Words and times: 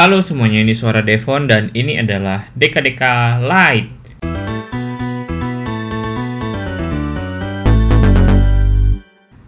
Halo 0.00 0.24
semuanya, 0.24 0.64
ini 0.64 0.72
suara 0.72 1.04
Devon 1.04 1.44
dan 1.44 1.68
ini 1.76 2.00
adalah 2.00 2.48
Deka 2.56 3.36
Light. 3.36 3.92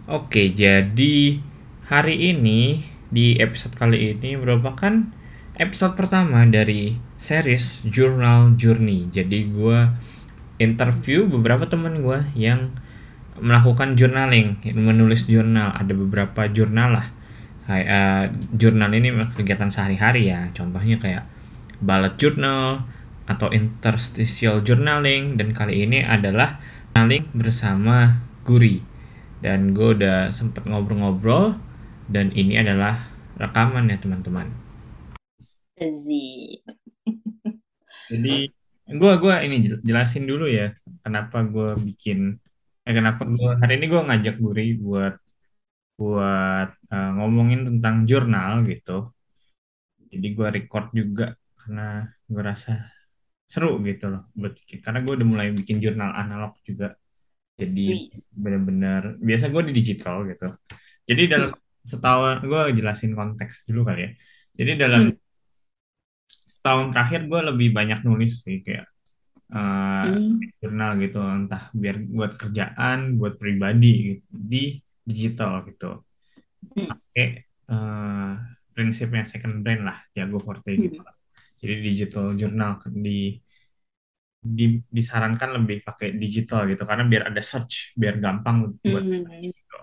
Oke, 0.05 0.53
jadi 0.53 1.41
hari 1.89 2.15
ini 2.29 2.85
di 3.09 3.33
episode 3.41 3.73
kali 3.73 4.13
ini 4.13 4.37
merupakan 4.37 5.09
episode 5.57 5.97
pertama 5.97 6.45
dari 6.45 7.01
series 7.17 7.81
Journal 7.89 8.53
Journey. 8.53 9.09
Jadi 9.09 9.49
gue 9.49 9.89
interview 10.61 11.25
beberapa 11.33 11.65
teman 11.65 12.05
gue 12.05 12.29
yang 12.37 12.69
melakukan 13.41 13.97
journaling, 13.97 14.61
menulis 14.77 15.25
jurnal. 15.25 15.73
Ada 15.73 15.97
beberapa 15.97 16.45
jurnal 16.45 17.01
lah. 17.01 17.22
Kayak 17.63 17.87
uh, 17.87 18.23
jurnal 18.55 18.91
ini 18.91 19.09
kegiatan 19.31 19.71
sehari-hari 19.71 20.31
ya. 20.31 20.51
Contohnya 20.51 20.99
kayak 20.99 21.23
bullet 21.79 22.15
journal 22.19 22.83
atau 23.23 23.47
interstitial 23.55 24.59
journaling 24.67 25.39
dan 25.39 25.55
kali 25.55 25.87
ini 25.87 26.03
adalah 26.03 26.59
journaling 26.91 27.25
bersama 27.31 28.21
Guri. 28.43 28.83
Dan 29.43 29.71
gue 29.75 29.95
udah 29.95 30.31
sempet 30.31 30.63
ngobrol-ngobrol 30.67 31.55
dan 32.11 32.31
ini 32.35 32.59
adalah 32.59 32.99
rekaman 33.39 33.89
ya 33.91 33.97
teman-teman. 33.99 34.47
Jadi 38.11 38.51
gue 38.83 39.13
gua 39.17 39.39
ini 39.41 39.55
jelasin 39.81 40.27
dulu 40.27 40.45
ya 40.45 40.75
kenapa 41.01 41.41
gue 41.47 41.79
bikin 41.87 42.35
eh 42.83 42.93
kenapa 42.93 43.23
gua 43.23 43.55
hari 43.57 43.79
ini 43.79 43.85
gue 43.87 44.01
ngajak 44.03 44.35
Guri 44.43 44.75
buat 44.75 45.15
buat 45.97 46.69
uh, 46.93 47.09
ngomongin 47.17 47.65
tentang 47.69 47.95
jurnal 48.05 48.61
gitu. 48.69 49.09
Jadi 50.13 50.27
gue 50.37 50.47
record 50.61 50.93
juga 50.93 51.33
karena 51.57 52.05
gue 52.29 52.43
rasa 52.45 52.85
seru 53.49 53.81
gitu 53.81 54.13
loh 54.13 54.29
buat 54.37 54.53
bikin. 54.53 54.77
Karena 54.85 54.99
gue 55.01 55.13
udah 55.17 55.27
mulai 55.27 55.47
bikin 55.57 55.81
jurnal 55.81 56.13
analog 56.13 56.53
juga. 56.61 56.93
Jadi 57.57 58.09
bener-bener 58.33 59.17
biasa 59.21 59.49
gue 59.53 59.61
di 59.69 59.73
digital 59.73 60.25
gitu. 60.29 60.47
Jadi 61.09 61.23
dalam 61.29 61.49
Hmm. 61.53 61.61
setahun 61.83 62.45
gue 62.45 62.61
jelasin 62.79 63.11
konteks 63.17 63.67
dulu 63.69 63.89
kali 63.89 64.01
ya. 64.07 64.11
Jadi 64.53 64.71
dalam 64.77 65.03
Hmm. 65.09 65.17
setahun 66.45 66.93
terakhir 66.93 67.25
gue 67.25 67.41
lebih 67.49 67.69
banyak 67.73 67.99
nulis 68.05 68.45
sih 68.45 68.61
kayak 68.61 68.85
eh, 69.53 70.05
Hmm. 70.09 70.41
jurnal 70.61 70.91
gitu 70.97 71.21
entah 71.21 71.69
biar 71.77 71.97
buat 72.09 72.33
kerjaan 72.41 73.21
buat 73.21 73.37
pribadi 73.37 74.17
gitu, 74.17 74.25
di 74.33 74.63
digital 75.05 75.61
gitu. 75.69 76.01
Pakai 76.71 77.27
eh, 77.69 78.31
prinsipnya 78.73 79.23
second 79.29 79.61
brain 79.61 79.85
lah 79.85 79.97
Jago 80.11 80.39
Forte 80.41 80.73
gitu 80.73 80.99
Hmm. 80.99 81.15
jadi 81.63 81.75
digital 81.79 82.25
jurnal 82.35 82.81
di, 82.91 83.39
di- 84.43 84.83
disarankan 84.91 85.55
lebih 85.63 85.87
pakai 85.87 86.11
digital 86.19 86.67
gitu 86.67 86.83
karena 86.83 87.07
biar 87.07 87.23
ada 87.31 87.39
search 87.39 87.95
biar 87.95 88.19
gampang 88.19 88.75
buat 88.83 89.05
Hmm. 89.05 89.23
gitu. 89.39 89.79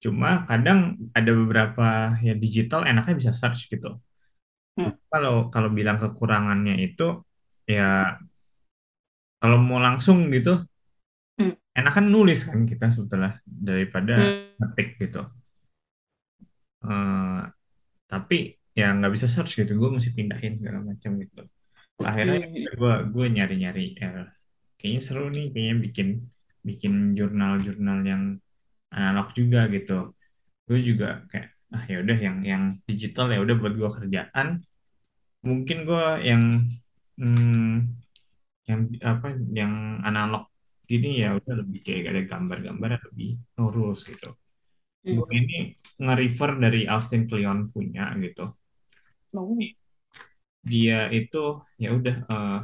cuma 0.00 0.48
kadang 0.48 0.96
ada 1.12 1.28
beberapa 1.32 2.16
ya 2.24 2.32
digital 2.32 2.88
enaknya 2.88 3.14
bisa 3.20 3.32
search 3.36 3.68
gitu 3.68 4.00
Hmm. 4.76 4.96
kalau 5.12 5.48
kalau 5.52 5.68
bilang 5.68 6.00
kekurangannya 6.00 6.80
itu 6.80 7.20
ya 7.68 8.16
kalau 9.40 9.56
mau 9.60 9.80
langsung 9.80 10.28
gitu 10.32 10.64
Hmm. 11.40 11.56
enakan 11.72 12.12
nulis 12.12 12.44
kan 12.44 12.68
kita 12.68 12.92
sebetulnya 12.92 13.40
daripada 13.44 14.14
Hmm. 14.20 14.56
ngetik 14.60 15.00
gitu 15.00 15.24
Eh, 16.84 17.40
tapi 18.10 18.36
ya 18.78 18.86
nggak 18.96 19.12
bisa 19.14 19.26
search 19.28 19.52
gitu. 19.60 19.72
Gue 19.80 19.90
mesti 19.96 20.10
pindahin 20.16 20.54
segala 20.58 20.78
macam 20.80 21.10
gitu. 21.22 21.42
Akhirnya 22.00 22.40
gue 22.80 22.94
gue 23.12 23.26
nyari 23.36 23.54
nyari 23.60 23.84
kayaknya 24.80 25.00
seru 25.04 25.28
nih 25.28 25.52
kayaknya 25.52 25.76
bikin 25.84 26.08
bikin 26.64 26.92
jurnal-jurnal 27.18 27.98
yang 28.04 28.22
analog 28.92 29.28
juga 29.36 29.68
gitu. 29.74 30.16
Gue 30.66 30.78
juga 30.80 31.24
kayak 31.30 31.48
ah 31.70 31.84
ya 31.86 31.96
udah 32.02 32.18
yang 32.18 32.36
yang 32.42 32.62
digital 32.88 33.26
ya 33.30 33.38
udah 33.44 33.56
buat 33.60 33.74
gue 33.76 33.90
kerjaan. 33.98 34.48
Mungkin 35.44 35.78
gue 35.88 36.04
yang 36.28 36.42
hmm, 37.20 38.00
yang 38.68 38.80
apa 39.02 39.28
yang 39.52 39.72
analog 40.08 40.48
gini 40.90 41.22
ya 41.22 41.38
udah 41.38 41.54
lebih 41.62 41.80
kayak 41.86 42.10
ada 42.12 42.22
gambar-gambar 42.26 42.90
lebih 43.10 43.38
rules 43.58 44.02
gitu 44.02 44.34
gue 45.00 45.16
Hmm. 45.16 45.32
ini 45.32 45.58
nge-refer 45.96 46.50
dari 46.60 46.84
Austin 46.84 47.24
Kleon 47.24 47.72
punya 47.72 48.12
gitu 48.20 48.52
Oh. 49.30 49.54
dia 50.60 51.08
itu 51.08 51.62
ya 51.80 51.94
udah 51.96 52.16
eh, 52.28 52.60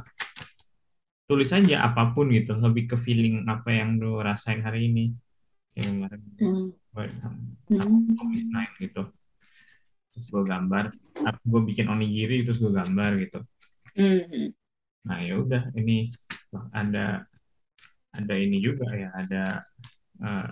tulis 1.27 1.49
aja 1.51 1.83
apa 1.83 2.13
pun 2.13 2.29
gitu 2.31 2.55
lebih 2.55 2.93
ke 2.93 2.97
feeling 2.99 3.43
apa 3.49 3.73
yang 3.73 3.97
lu 3.97 4.21
rasain 4.21 4.61
hari 4.61 4.87
ini 4.91 5.05
kayak 5.73 5.87
kemarin 5.91 6.21
Hmm. 6.37 6.69
gue 6.93 7.05
Hmm. 7.73 8.51
night 8.53 8.73
gitu 8.79 9.03
terus 10.13 10.27
gue 10.29 10.43
gambar 10.45 10.89
gue 11.45 11.61
bikin 11.67 11.87
onigiri 11.89 12.41
terus 12.45 12.57
gue 12.57 12.69
gambar 12.73 13.11
gitu 13.21 13.39
Hmm. 13.97 14.53
nah 15.05 15.17
ya 15.19 15.41
udah 15.41 15.73
ini 15.73 16.09
ada 16.69 17.25
ada 18.13 18.33
ini 18.37 18.57
juga 18.61 18.87
ya 18.93 19.09
ada 19.13 19.43
eh, 20.21 20.49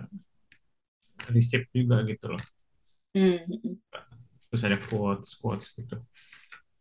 resep 1.33 1.63
juga 1.71 2.01
gitu 2.05 2.25
loh 2.33 2.43
Hmm. 3.15 3.79
terus 4.51 4.61
ada 4.67 4.77
quotes 4.79 5.29
quotes 5.39 5.71
gitu 5.75 5.95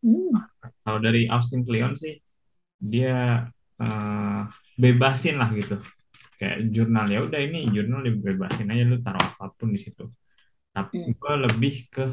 Hmm. 0.04 0.36
kalau 0.84 0.98
dari 1.00 1.24
Austin 1.30 1.64
Kleon 1.64 1.94
sih 1.96 2.18
dia 2.76 3.46
eh, 3.80 4.40
bebasin 4.78 5.40
lah 5.40 5.50
gitu 5.56 5.80
kayak 6.38 6.70
jurnal 6.74 7.06
ya 7.08 7.22
udah 7.24 7.40
ini 7.40 7.70
jurnal 7.70 8.02
dibebasin 8.04 8.68
aja 8.70 8.82
lu 8.84 8.98
taruh 9.00 9.22
apa 9.22 9.54
pun 9.54 9.70
di 9.72 9.80
situ 9.80 10.04
tapi 10.74 10.94
Hmm. 11.06 11.14
gue 11.14 11.34
lebih 11.46 11.74
ke 11.94 12.04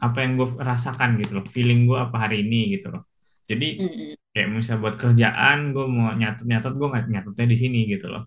apa 0.00 0.18
yang 0.24 0.32
gue 0.40 0.48
rasakan 0.60 1.20
gitu 1.20 1.32
loh 1.38 1.46
feeling 1.52 1.84
gue 1.84 1.98
apa 2.00 2.16
hari 2.28 2.42
ini 2.44 2.76
gitu 2.80 2.88
loh 2.92 3.02
jadi 3.46 3.68
Hmm. 3.78 4.16
kayak 4.32 4.48
misalnya 4.50 4.80
buat 4.84 4.96
kerjaan 4.96 5.58
gue 5.76 5.86
mau 5.86 6.08
nyatet 6.16 6.44
nyatet 6.50 6.72
gue 6.74 6.88
nggak 6.92 7.04
nyatutnya 7.12 7.46
di 7.52 7.56
sini 7.62 7.78
gitu 7.92 8.06
loh 8.08 8.24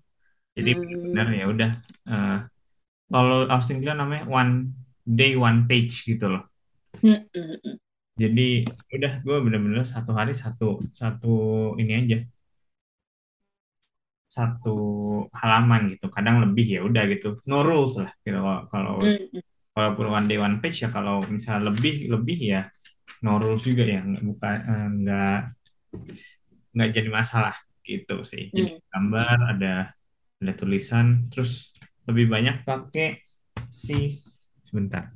jadi 0.58 0.72
benar 0.78 1.28
Hmm. 1.30 1.38
ya 1.40 1.46
udah 1.54 1.72
eh, 2.14 2.38
kalau 3.14 3.38
Austin 3.54 3.78
Kleon 3.82 3.98
namanya 4.02 4.24
one 4.40 4.54
day 5.06 5.32
one 5.48 5.60
page 5.70 5.94
gitu 6.10 6.26
loh. 6.34 6.44
Jadi 8.22 8.42
udah 8.96 9.14
gue 9.26 9.38
bener-bener 9.46 9.84
satu 9.94 10.12
hari 10.20 10.34
satu 10.44 10.66
satu 11.02 11.28
ini 11.82 11.94
aja. 12.02 12.18
Satu 14.38 14.74
halaman 15.42 15.82
gitu. 15.94 16.06
Kadang 16.16 16.36
lebih 16.44 16.66
ya 16.76 16.80
udah 16.88 17.04
gitu. 17.14 17.28
No 17.50 17.62
rules 17.68 17.94
lah 18.02 18.10
gitu 18.26 18.38
kalau 18.42 18.58
kalau 18.74 18.96
Hmm. 19.02 19.42
walaupun 19.78 20.08
one 20.18 20.28
day 20.30 20.38
one 20.42 20.58
page 20.62 20.78
ya 20.86 20.90
kalau 20.94 21.22
misalnya 21.36 21.70
lebih 21.70 21.96
lebih 22.14 22.38
ya 22.54 22.62
no 23.26 23.38
rules 23.42 23.62
juga 23.66 23.84
ya. 23.86 24.02
Nggak 24.02 24.24
bukan 24.30 24.58
eh, 24.72 24.88
nggak 25.02 25.38
nggak 26.74 26.90
jadi 26.96 27.10
masalah 27.20 27.56
gitu 27.86 28.14
sih. 28.26 28.50
Jadi 28.56 28.70
Hmm. 28.74 28.82
gambar 28.92 29.38
ada 29.54 29.74
ada 30.42 30.54
tulisan 30.60 31.30
terus 31.32 31.73
lebih 32.10 32.26
banyak 32.28 32.68
pakai 32.68 33.20
si 33.72 34.12
sebentar. 34.64 35.12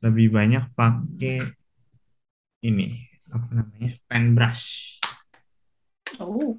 Lebih 0.00 0.32
banyak 0.32 0.72
pakai 0.76 1.40
ini. 2.64 2.88
Apa 3.32 3.46
namanya? 3.50 3.90
Pen 4.08 4.36
brush. 4.36 4.98
Oh. 6.20 6.56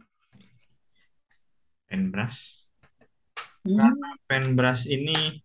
pen 1.85 2.11
brush. 2.11 2.65
Hmm. 3.65 3.97
pen 4.25 4.57
brush 4.57 4.89
ini 4.89 5.41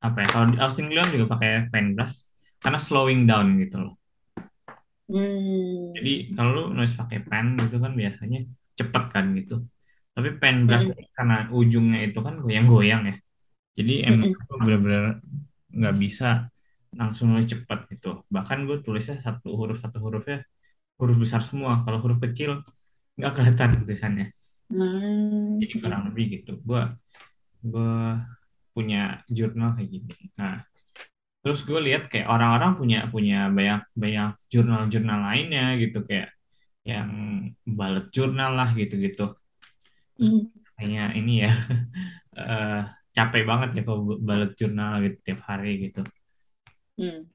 apa 0.00 0.22
ya? 0.22 0.28
Kalau 0.30 0.46
di 0.52 0.56
Austin 0.60 0.88
Kleon 0.92 1.08
juga 1.10 1.26
pakai 1.36 1.72
pen 1.72 1.96
brush 1.96 2.28
karena 2.62 2.78
slowing 2.78 3.26
down 3.26 3.58
gitu 3.58 3.76
loh. 3.80 3.98
Hmm. 5.08 5.96
jadi 5.96 6.36
kalau 6.36 6.50
lu 6.52 6.64
nulis 6.76 6.92
pakai 6.92 7.24
pen 7.24 7.56
gitu 7.56 7.80
kan 7.80 7.96
biasanya 7.96 8.44
cepet 8.76 9.04
kan 9.08 9.32
gitu 9.40 9.64
tapi 10.18 10.34
pen 10.34 10.66
Hmm. 10.66 10.82
ini 10.98 11.06
karena 11.14 11.46
ujungnya 11.54 12.10
itu 12.10 12.18
kan 12.18 12.42
goyang-goyang 12.42 13.06
ya. 13.06 13.16
Jadi 13.78 13.94
emang 14.02 14.34
gue 14.34 14.58
bener-bener 14.58 15.22
nggak 15.70 15.94
bisa 15.94 16.50
langsung 16.90 17.30
nulis 17.30 17.46
cepet 17.46 17.86
gitu. 17.94 18.26
Bahkan 18.26 18.66
gue 18.66 18.82
tulisnya 18.82 19.22
satu 19.22 19.54
huruf 19.54 19.78
satu 19.78 20.02
hurufnya 20.02 20.42
huruf 20.98 21.22
besar 21.22 21.46
semua. 21.46 21.86
Kalau 21.86 22.02
huruf 22.02 22.18
kecil 22.18 22.66
nggak 23.14 23.32
kelihatan 23.38 23.86
tulisannya. 23.86 24.34
Hmm. 24.68 25.56
jadi 25.62 25.80
kurang 25.80 26.10
lebih 26.10 26.42
gitu. 26.42 26.58
Gue 26.66 26.82
gue 27.62 27.94
punya 28.74 29.22
jurnal 29.30 29.78
kayak 29.78 29.86
gini. 29.86 30.14
Nah 30.34 30.66
terus 31.46 31.62
gue 31.62 31.78
lihat 31.78 32.10
kayak 32.10 32.26
orang-orang 32.26 32.74
punya 32.74 33.06
punya 33.06 33.46
banyak 33.54 33.86
banyak 33.94 34.34
jurnal-jurnal 34.50 35.30
lainnya 35.30 35.78
gitu. 35.78 36.02
Kayak 36.02 36.34
yang 36.82 37.06
bullet 37.62 38.10
jurnal 38.10 38.58
lah 38.58 38.74
gitu-gitu 38.74 39.38
Hmm. 40.18 40.50
kayaknya 40.76 41.02
ini 41.18 41.32
ya 41.44 41.50
eh, 42.40 42.80
capek 43.16 43.42
banget 43.50 43.68
ya 43.76 43.82
kalau 43.86 44.00
bullet 44.26 44.50
jurnal 44.58 44.92
gitu 45.04 45.16
tiap 45.26 45.40
hari 45.48 45.70
gitu 45.90 46.00
Hmm. 46.98 47.30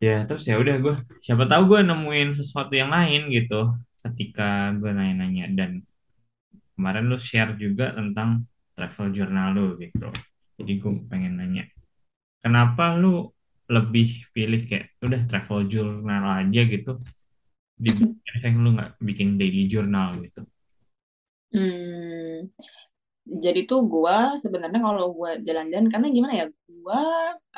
ya 0.00 0.24
terus 0.28 0.44
ya 0.48 0.56
udah 0.62 0.76
gue 0.84 0.94
siapa 1.24 1.44
tahu 1.50 1.62
gue 1.72 1.80
nemuin 1.88 2.28
sesuatu 2.36 2.72
yang 2.76 2.88
lain 2.96 3.28
gitu 3.32 3.54
ketika 4.04 4.72
gue 4.80 4.90
nanya-nanya 4.92 5.44
dan 5.58 5.70
kemarin 6.76 7.04
lu 7.10 7.18
share 7.20 7.52
juga 7.56 7.92
tentang 7.96 8.44
travel 8.76 9.06
journal 9.16 9.48
lu 9.56 9.66
gitu 9.80 10.08
jadi 10.60 10.72
gue 10.80 10.92
pengen 11.10 11.40
nanya 11.40 11.64
kenapa 12.44 12.96
lu 13.00 13.32
lebih 13.72 14.08
pilih 14.34 14.60
kayak 14.68 14.94
udah 15.04 15.20
travel 15.30 15.60
journal 15.72 16.24
aja 16.40 16.60
gitu 16.64 16.92
dibanding 17.76 18.56
lu 18.64 18.68
nggak 18.76 18.90
bikin 19.02 19.28
daily 19.40 19.68
journal 19.72 20.16
gitu 20.24 20.40
Hmm, 21.54 22.50
jadi 23.26 23.66
tuh 23.66 23.90
gua 23.90 24.38
sebenarnya 24.38 24.78
kalau 24.78 25.10
gua 25.10 25.34
jalan-jalan 25.42 25.90
karena 25.90 26.08
gimana 26.14 26.32
ya, 26.38 26.46
gua 26.70 27.02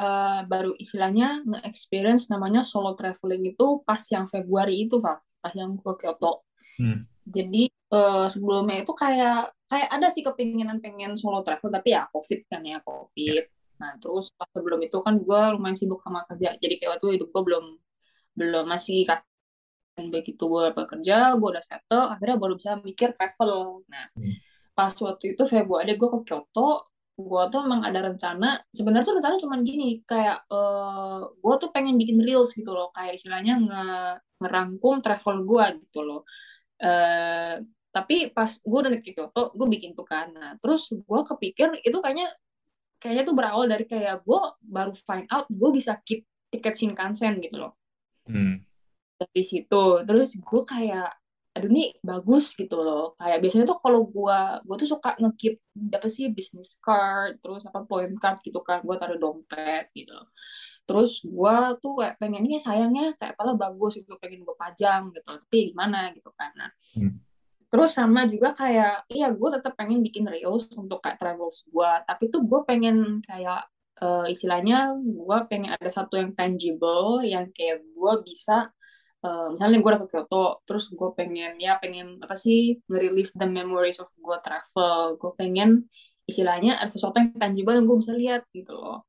eh, 0.01 0.41
baru 0.49 0.73
istilahnya 0.81 1.45
nge-experience 1.45 2.33
namanya 2.33 2.65
solo 2.65 2.97
traveling 2.97 3.53
itu 3.53 3.85
pas 3.85 4.01
yang 4.09 4.25
Februari 4.33 4.89
itu, 4.89 4.97
Pak. 4.97 5.45
Pas 5.45 5.53
yang 5.53 5.77
ke 5.77 5.93
Kyoto. 6.01 6.49
hmm. 6.81 7.05
Jadi 7.29 7.69
eh, 7.69 8.27
sebelumnya 8.33 8.81
itu 8.81 8.93
kayak 8.97 9.53
kayak 9.69 9.89
ada 9.93 10.09
sih 10.09 10.25
kepinginan 10.25 10.81
pengen 10.81 11.21
solo 11.21 11.45
travel 11.45 11.69
tapi 11.69 11.93
ya 11.93 12.09
COVID 12.09 12.41
kan 12.49 12.65
ya, 12.65 12.77
ya 12.77 12.79
COVID. 12.81 13.45
Nah, 13.79 13.93
terus 14.01 14.33
pas 14.35 14.49
sebelum 14.57 14.81
itu 14.81 14.99
kan 15.05 15.21
gua 15.21 15.53
lumayan 15.53 15.77
sibuk 15.77 16.01
sama 16.01 16.25
kerja. 16.33 16.57
Jadi 16.57 16.75
kayak 16.81 16.99
waktu 16.99 17.21
hidup 17.21 17.29
gua 17.29 17.43
belum 17.45 17.65
belum 18.39 18.65
masih 18.71 19.05
begitu 20.07 20.43
gue 20.47 20.71
bekerja, 20.71 21.35
gue 21.35 21.49
udah 21.55 21.65
settle, 21.65 22.07
akhirnya 22.15 22.37
baru 22.39 22.55
bisa 22.55 22.79
mikir 22.79 23.11
travel. 23.17 23.83
Nah, 23.91 24.07
Hmm. 24.15 24.35
pas 24.79 24.95
waktu 24.95 25.35
itu 25.35 25.43
Februari 25.43 25.99
gue 25.99 26.09
ke 26.09 26.19
Kyoto, 26.23 26.87
gue 27.19 27.43
tuh 27.51 27.61
emang 27.67 27.83
ada 27.83 28.01
rencana, 28.07 28.63
sebenarnya 28.71 29.07
tuh 29.11 29.17
rencana 29.19 29.37
cuma 29.43 29.57
gini, 29.67 30.07
kayak 30.07 30.47
uh, 30.55 31.27
gue 31.35 31.55
tuh 31.59 31.71
pengen 31.75 31.99
bikin 31.99 32.23
reels 32.23 32.55
gitu 32.55 32.71
loh, 32.71 32.95
kayak 32.95 33.19
istilahnya 33.19 33.59
nge 33.59 33.85
ngerangkum 34.39 35.03
travel 35.03 35.43
gue 35.43 35.65
gitu 35.83 36.01
loh. 36.07 36.23
Uh, 36.79 37.59
tapi 37.91 38.31
pas 38.31 38.47
gue 38.47 38.79
udah 38.79 39.03
ke 39.03 39.11
Kyoto, 39.19 39.51
gue 39.59 39.67
bikin 39.67 39.99
tuh 39.99 40.07
kan. 40.07 40.31
Nah, 40.31 40.55
terus 40.63 40.87
gue 40.95 41.21
kepikir 41.27 41.83
itu 41.83 41.99
kayaknya 41.99 42.31
kayaknya 43.03 43.25
tuh 43.27 43.35
berawal 43.39 43.65
dari 43.71 43.87
kayak 43.87 44.27
gue 44.27 44.41
baru 44.63 44.95
find 44.95 45.27
out 45.31 45.47
gue 45.47 45.71
bisa 45.71 45.99
keep 46.03 46.27
tiket 46.51 46.75
Shinkansen 46.75 47.39
gitu 47.39 47.63
loh 47.63 47.73
Hmm. 48.29 48.61
Dari 49.19 49.43
situ. 49.45 49.85
Terus 50.07 50.29
gue 50.39 50.63
kayak 50.65 51.11
aduh 51.57 51.71
nih 51.75 51.99
bagus 52.07 52.55
gitu 52.55 52.77
loh. 52.79 53.19
Kayak 53.19 53.39
biasanya 53.43 53.65
tuh 53.67 53.79
kalau 53.83 54.01
gue 54.07 54.39
gue 54.63 54.77
tuh 54.79 54.89
suka 54.95 55.11
ngekip 55.19 55.55
apa 55.99 56.09
sih 56.11 56.31
business 56.31 56.79
card 56.79 57.43
terus 57.43 57.67
apa 57.67 57.83
point 57.83 58.15
card 58.23 58.39
gitu 58.47 58.63
kan 58.63 58.79
gue 58.87 58.97
taruh 59.01 59.19
dompet 59.19 59.91
gitu. 59.93 60.15
Terus 60.87 61.21
gue 61.27 61.57
tuh 61.83 61.93
kayak 62.01 62.15
pengennya 62.23 62.59
sayangnya 62.63 63.13
kayak 63.19 63.35
pala 63.37 63.53
bagus 63.59 63.99
gitu 63.99 64.15
pengen 64.23 64.47
gue 64.47 64.57
pajang 64.57 65.11
gitu. 65.13 65.29
Tapi 65.35 65.59
gimana 65.75 66.15
gitu 66.15 66.31
kan. 66.39 66.51
Nah 66.55 66.71
Hmm. 66.97 67.21
terus 67.69 67.93
sama 67.93 68.25
juga 68.25 68.57
kayak 68.57 69.05
iya 69.13 69.29
gue 69.29 69.49
tetap 69.61 69.77
pengen 69.77 70.01
bikin 70.01 70.25
reels 70.25 70.65
untuk 70.73 71.05
kayak 71.05 71.21
travels 71.21 71.69
gue 71.69 71.91
tapi 72.09 72.33
tuh 72.33 72.41
gue 72.49 72.61
pengen 72.65 73.21
kayak 73.21 73.69
uh, 74.01 74.25
istilahnya 74.25 74.97
gue 74.97 75.39
pengen 75.51 75.77
ada 75.77 75.91
satu 75.91 76.17
yang 76.17 76.33
tangible 76.33 77.21
yang 77.21 77.51
kayak 77.53 77.85
gue 77.85 78.13
bisa 78.25 78.73
uh, 79.25 79.55
misalnya 79.55 79.79
gue 79.83 79.91
udah 79.91 80.03
ke 80.05 80.09
Kyoto 80.13 80.63
terus 80.67 80.85
gue 80.93 81.09
pengen 81.19 81.57
ya 81.59 81.79
pengen 81.83 82.19
apa 82.23 82.35
sih 82.35 82.79
nge-relive 82.87 83.33
the 83.35 83.49
memories 83.49 83.99
of 84.03 84.09
gue 84.15 84.39
travel. 84.45 85.19
Gue 85.21 85.33
pengen 85.39 85.89
istilahnya 86.29 86.77
ada 86.77 86.91
sesuatu 86.93 87.17
yang 87.19 87.33
tangible 87.41 87.75
yang 87.75 87.87
gue 87.89 87.99
bisa 87.99 88.13
lihat 88.13 88.45
gitu 88.53 88.77
loh 88.77 89.09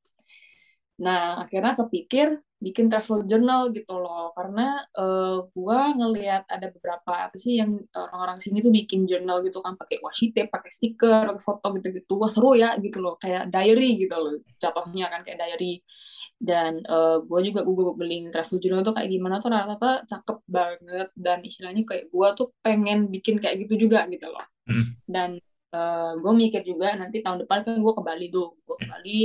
nah 1.00 1.48
akhirnya 1.48 1.74
kepikir 1.80 2.44
bikin 2.60 2.92
travel 2.92 3.24
journal 3.24 3.72
gitu 3.72 3.96
loh. 3.96 4.36
Karena 4.36 4.84
uh, 5.00 5.48
gue 5.48 5.80
ngelihat 5.96 6.44
ada 6.51 6.68
beberapa 6.69 7.31
apa 7.31 7.36
sih 7.40 7.57
yang 7.57 7.80
orang-orang 7.96 8.44
sini 8.44 8.60
tuh 8.60 8.69
bikin 8.69 9.07
journal 9.07 9.40
gitu 9.42 9.63
kan 9.63 9.80
pakai 9.80 10.04
washi 10.04 10.36
tape 10.36 10.51
pakai 10.51 10.69
stiker 10.69 11.24
pakai 11.31 11.44
foto 11.44 11.68
gitu-gitu. 11.80 12.13
Wah 12.19 12.30
seru 12.30 12.54
ya 12.60 12.75
gitu 12.78 13.00
loh. 13.00 13.16
Kayak 13.18 13.48
diary 13.50 13.96
gitu 14.04 14.13
loh 14.13 14.36
jatuhnya 14.60 15.07
kan 15.07 15.24
kayak 15.24 15.40
diary. 15.40 15.81
Dan 16.40 16.84
uh, 16.88 17.24
gue 17.24 17.40
juga 17.51 17.63
gue 17.63 17.75
googling 17.75 18.31
travel 18.31 18.60
journal 18.60 18.84
tuh 18.84 18.96
kayak 18.96 19.10
gimana 19.12 19.36
tuh 19.40 19.50
rata-rata 19.51 20.04
cakep 20.04 20.38
banget. 20.51 21.07
Dan 21.16 21.40
istilahnya 21.48 21.88
kayak 21.88 22.12
gue 22.12 22.28
tuh 22.36 22.48
pengen 22.60 23.07
bikin 23.07 23.40
kayak 23.40 23.63
gitu 23.66 23.88
juga 23.88 24.06
gitu 24.12 24.28
loh. 24.30 24.46
Hmm. 24.69 24.94
dan 25.10 25.42
uh, 25.74 26.13
gue 26.22 26.30
mikir 26.30 26.62
juga 26.62 26.94
nanti 26.94 27.25
tahun 27.25 27.42
depan 27.42 27.66
kan 27.66 27.81
gue 27.81 27.94
ke 27.98 28.04
Bali 28.06 28.28
tuh. 28.30 28.54
Gue 28.68 28.75
ke 28.78 28.86
Bali 28.86 29.19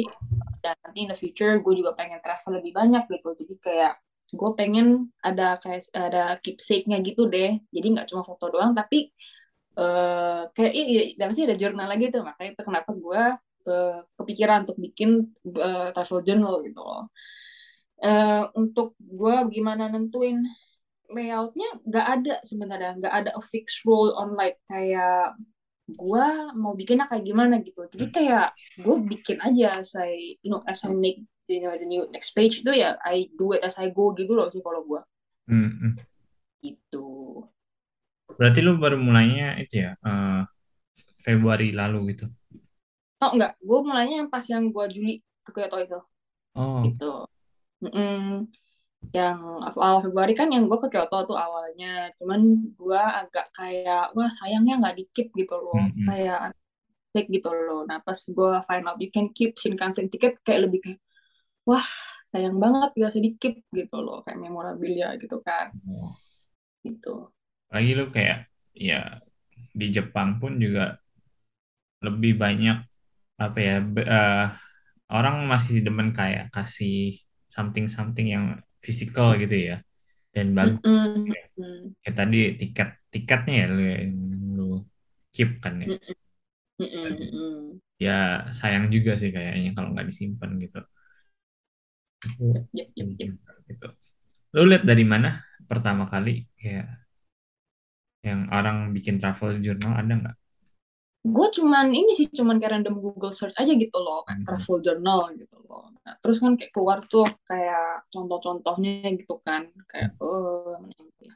dan 0.64 0.74
nanti 0.80 1.04
in 1.04 1.12
the 1.12 1.18
future 1.18 1.60
gue 1.60 1.74
juga 1.76 1.92
pengen 1.92 2.24
travel 2.24 2.56
lebih 2.56 2.72
banyak 2.72 3.04
gitu. 3.12 3.36
Jadi 3.36 3.54
kayak 3.60 3.94
gue 4.32 4.50
pengen 4.56 5.12
ada 5.20 5.60
kayak 5.60 5.92
ada 5.92 6.40
keepsake-nya 6.40 7.04
gitu 7.04 7.28
deh. 7.28 7.60
Jadi 7.68 7.86
nggak 7.92 8.08
cuma 8.08 8.24
foto 8.24 8.48
doang 8.48 8.72
tapi 8.72 9.12
uh, 9.76 10.48
kayak 10.56 10.72
ini 10.72 10.92
apa 11.20 11.32
sih 11.36 11.44
ada 11.44 11.56
jurnal 11.60 11.84
lagi 11.84 12.08
tuh. 12.08 12.24
Makanya 12.24 12.50
itu 12.56 12.62
kenapa 12.64 12.90
gue 12.96 13.22
uh, 13.68 13.98
kepikiran 14.16 14.64
untuk 14.64 14.80
bikin 14.80 15.28
uh, 15.60 15.92
travel 15.92 16.24
journal 16.24 16.64
gitu 16.64 16.80
loh. 16.80 17.12
Uh, 18.00 18.48
untuk 18.56 18.96
gue 18.98 19.36
gimana 19.52 19.92
nentuin 19.92 20.40
layoutnya 21.12 21.68
nggak 21.84 22.06
ada 22.08 22.34
sebenarnya. 22.48 22.92
Nggak 22.96 23.14
ada 23.20 23.30
a 23.36 23.42
fixed 23.44 23.84
rule 23.84 24.16
online 24.16 24.56
kayak 24.64 25.36
gue 25.84 26.26
mau 26.56 26.72
bikinnya 26.72 27.04
kayak 27.04 27.24
gimana 27.28 27.60
gitu 27.60 27.84
jadi 27.92 28.06
kayak 28.08 28.46
gue 28.80 28.96
bikin 29.04 29.36
aja 29.44 29.84
saya 29.84 30.16
you 30.40 30.48
know 30.48 30.64
as 30.64 30.80
I 30.84 30.96
make 30.96 31.20
you 31.44 31.60
know, 31.60 31.76
the 31.76 31.84
new 31.84 32.08
next 32.08 32.32
page 32.32 32.64
itu 32.64 32.72
ya 32.72 32.96
I 33.04 33.28
do 33.36 33.52
it 33.52 33.60
as 33.60 33.76
I 33.76 33.92
go 33.92 34.16
gitu 34.16 34.32
loh 34.32 34.48
sih 34.48 34.64
kalau 34.64 34.84
gue 34.84 35.00
Hmm. 35.44 35.76
hmm. 35.76 35.92
gitu 36.64 37.04
Berarti 38.40 38.64
lu 38.64 38.80
baru 38.80 38.96
mulainya 38.96 39.60
itu 39.60 39.84
ya 39.84 39.92
eh, 40.00 40.42
Februari 41.20 41.68
lalu 41.76 42.16
gitu. 42.16 42.32
oh 43.20 43.30
enggak 43.36 43.52
gue 43.60 43.78
mulainya 43.84 44.24
yang 44.24 44.30
pas 44.32 44.44
yang 44.48 44.72
gue 44.72 44.84
Juli 44.88 45.14
ke 45.44 45.52
Kyoto 45.52 45.76
itu 45.84 46.00
Oh, 46.54 46.80
gitu 46.86 47.28
Mm-mm. 47.84 48.48
Yang 49.12 49.38
awal 49.60 50.00
Februari 50.00 50.32
kan 50.32 50.48
yang 50.48 50.70
gue 50.70 50.78
ke 50.80 50.88
Kyoto 50.88 51.34
tuh 51.34 51.38
awalnya. 51.38 52.08
Cuman 52.16 52.72
gue 52.72 53.02
agak 53.02 53.52
kayak 53.52 54.14
wah 54.16 54.30
sayangnya 54.30 54.80
nggak 54.80 54.96
dikip 55.02 55.28
gitu 55.34 55.56
loh. 55.60 55.76
Hmm, 55.76 55.92
hmm. 55.92 56.06
kayak 56.08 56.40
take 57.12 57.28
gitu 57.30 57.50
loh. 57.52 57.82
Nah 57.84 58.00
pas 58.00 58.16
gue 58.16 58.52
find 58.64 58.84
out 58.88 58.98
you 59.02 59.10
can 59.12 59.28
keep 59.34 59.58
Shinkansen 59.58 60.08
ticket 60.08 60.40
kayak 60.46 60.70
lebih 60.70 60.80
kayak 60.82 61.00
wah 61.68 61.84
sayang 62.32 62.58
banget 62.58 62.90
gak 62.98 63.10
usah 63.14 63.22
dikip 63.22 63.54
gitu 63.70 63.98
loh. 64.00 64.24
Kayak 64.24 64.38
memorabilia 64.40 65.14
gitu 65.20 65.38
kan. 65.44 65.74
Oh. 65.86 66.14
gitu. 66.84 67.32
Lagi 67.72 67.90
lu 67.96 68.12
kayak 68.12 68.50
ya 68.76 69.22
di 69.72 69.88
Jepang 69.90 70.36
pun 70.38 70.60
juga 70.60 71.00
lebih 72.04 72.36
banyak 72.36 72.78
apa 73.40 73.58
ya 73.58 73.76
be- 73.80 74.06
eh, 74.06 74.46
orang 75.10 75.48
masih 75.48 75.80
demen 75.80 76.12
kayak 76.14 76.52
kasih 76.52 77.18
something-something 77.50 78.28
yang 78.28 78.46
physical 78.86 79.28
gitu 79.42 79.56
ya 79.68 79.74
dan 80.34 80.46
bagus. 80.58 80.80
Mm-mm. 80.84 81.26
Ya, 81.34 81.42
Kayak 82.02 82.16
tadi 82.20 82.36
tiket 82.60 82.88
tiketnya 83.12 83.54
ya 83.62 83.66
lu, 83.74 83.82
lu 84.56 84.62
keep 85.34 85.50
kan 85.64 85.74
ya. 85.84 85.88
Dan 87.02 87.14
Mm-mm. 87.20 87.80
ya 88.04 88.12
sayang 88.58 88.86
juga 88.94 89.12
sih 89.20 89.30
kayaknya 89.36 89.70
kalau 89.76 89.88
nggak 89.94 90.08
disimpan 90.10 90.50
gitu. 90.64 90.78
Yep, 92.72 92.88
yep, 92.96 93.08
yep. 93.20 93.32
gitu. 93.68 93.86
Lu 94.56 94.62
lihat 94.70 94.84
dari 94.90 95.04
mana 95.12 95.28
pertama 95.70 96.04
kali 96.12 96.30
kayak 96.60 96.86
yang 98.26 98.40
orang 98.58 98.90
bikin 98.96 99.16
travel 99.22 99.50
journal 99.64 99.92
ada 100.00 100.12
nggak? 100.20 100.36
Gue 101.24 101.48
cuman 101.56 101.88
ini 101.88 102.12
sih 102.12 102.28
cuman 102.28 102.60
kayak 102.60 102.72
random 102.76 103.00
Google 103.00 103.32
search 103.32 103.56
aja 103.56 103.72
gitu 103.72 103.96
loh 103.96 104.28
kayak 104.28 104.44
Hmm. 104.44 104.46
travel 104.46 104.76
journal 104.84 105.20
gitu 105.32 105.56
loh 105.64 105.88
nah, 106.04 106.14
terus 106.20 106.36
kan 106.44 106.52
kayak 106.60 106.72
keluar 106.76 107.00
tuh 107.08 107.24
kayak 107.48 108.04
contoh-contohnya 108.12 109.08
gitu 109.16 109.40
kan 109.40 109.72
kayak 109.88 110.12
oh 110.20 110.76
mana 110.76 110.92
yang 111.00 111.08
itu 111.08 111.22
ya 111.24 111.34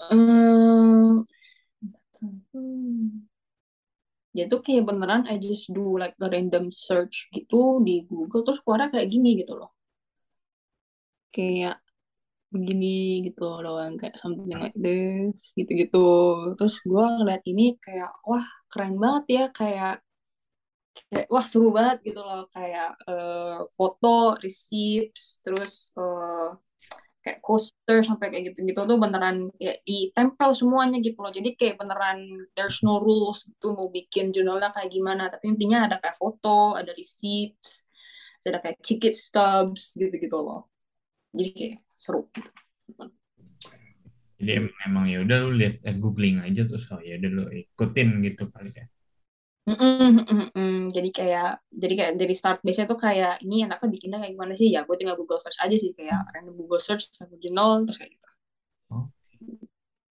hmm. 0.00 1.20
itu 4.48 4.56
kayak 4.64 4.84
beneran 4.88 5.28
I 5.28 5.36
just 5.44 5.68
do 5.76 6.00
like 6.00 6.16
a 6.16 6.28
random 6.32 6.72
search 6.72 7.28
gitu 7.36 7.84
di 7.84 8.08
Google 8.08 8.48
terus 8.48 8.64
keluarnya 8.64 8.96
kayak 8.96 9.12
gini 9.12 9.44
gitu 9.44 9.60
loh 9.60 9.76
kayak 11.36 11.84
begini 12.54 13.26
gitu 13.26 13.42
loh 13.64 13.76
yang 13.84 13.96
kayak 14.00 14.16
something 14.22 14.58
like 14.62 14.76
this 14.78 15.52
gitu-gitu. 15.58 15.98
Terus 16.58 16.74
gue 16.86 17.04
ngeliat 17.18 17.42
ini 17.50 17.62
kayak 17.84 18.10
wah 18.28 18.46
keren 18.70 18.94
banget 19.02 19.24
ya 19.36 19.44
kayak 19.58 19.94
kayak 21.10 21.26
wah 21.34 21.44
seru 21.44 21.68
banget 21.76 21.98
gitu 22.08 22.20
loh. 22.22 22.42
Kayak 22.54 22.88
eh, 23.10 23.58
foto 23.76 24.08
receipts 24.44 25.42
terus 25.44 25.72
eh, 25.98 26.48
kayak 27.24 27.38
coaster 27.42 27.98
sampai 28.06 28.26
kayak 28.30 28.44
gitu-gitu 28.54 28.80
tuh 28.86 28.98
beneran 29.02 29.50
ya 29.58 29.74
ditempel 29.88 30.50
semuanya 30.54 30.96
gitu 31.02 31.18
loh. 31.24 31.32
Jadi 31.34 31.48
kayak 31.58 31.76
beneran 31.82 32.18
there's 32.54 32.78
no 32.86 33.02
rules 33.02 33.38
gitu 33.50 33.74
mau 33.74 33.88
bikin 33.90 34.30
jurnalnya 34.34 34.70
kayak 34.76 34.90
gimana. 34.94 35.22
Tapi 35.32 35.44
intinya 35.52 35.78
ada 35.90 35.96
kayak 36.02 36.16
foto 36.22 36.78
ada 36.78 36.90
receipts 36.94 37.86
ada 38.46 38.62
kayak 38.62 38.78
ticket 38.78 39.14
stubs 39.18 39.98
gitu-gitu 39.98 40.38
loh. 40.38 40.70
Jadi 41.34 41.50
kayak 41.58 41.76
seru 42.06 42.30
gitu. 42.30 42.50
Jadi 44.36 44.50
em- 44.52 44.76
emang 44.84 45.08
ya 45.08 45.24
udah 45.24 45.36
lu 45.48 45.50
lihat 45.56 45.82
eh, 45.82 45.96
googling 45.96 46.44
aja 46.44 46.68
terus 46.68 46.86
oh 46.92 47.00
ya 47.00 47.16
udah 47.16 47.30
lu 47.32 47.44
ikutin 47.50 48.08
gitu 48.22 48.46
kali 48.52 48.70
ya. 48.70 48.86
Mm-mm, 49.66 50.22
mm-mm, 50.22 50.46
mm. 50.54 50.78
Jadi 50.94 51.10
kayak 51.10 51.58
jadi 51.74 51.94
kayak 51.98 52.12
dari 52.22 52.34
start 52.38 52.62
base 52.62 52.86
tuh 52.86 52.94
kayak 52.94 53.42
ini 53.42 53.66
anaknya 53.66 53.88
bikinnya 53.90 54.18
kayak 54.22 54.32
gimana 54.38 54.52
sih 54.54 54.70
ya 54.70 54.86
gue 54.86 54.94
tinggal 54.94 55.18
Google 55.18 55.42
search 55.42 55.58
aja 55.58 55.74
sih 55.74 55.90
kayak 55.90 56.22
random 56.30 56.54
Google 56.54 56.78
search 56.78 57.10
jurnal 57.42 57.82
terus 57.82 57.98
kayak 57.98 58.14
gitu. 58.14 58.28
Oh. 58.94 59.10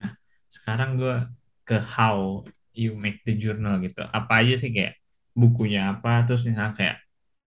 Nah, 0.03 0.11
sekarang 0.51 0.99
gue 0.99 1.15
ke 1.63 1.79
how 1.79 2.43
you 2.75 2.99
make 2.99 3.23
the 3.23 3.39
journal 3.39 3.79
gitu. 3.79 4.03
Apa 4.03 4.43
aja 4.43 4.59
sih 4.59 4.75
kayak 4.75 4.99
bukunya 5.31 5.95
apa 5.95 6.27
terus 6.27 6.43
misalnya 6.43 6.75
kayak 6.75 6.97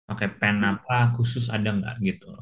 pakai 0.10 0.30
pen 0.34 0.66
apa 0.66 1.13
khusus 1.13 1.46
ada 1.54 1.70
nggak 1.78 2.02
gitu. 2.02 2.25
Oh, 2.34 2.42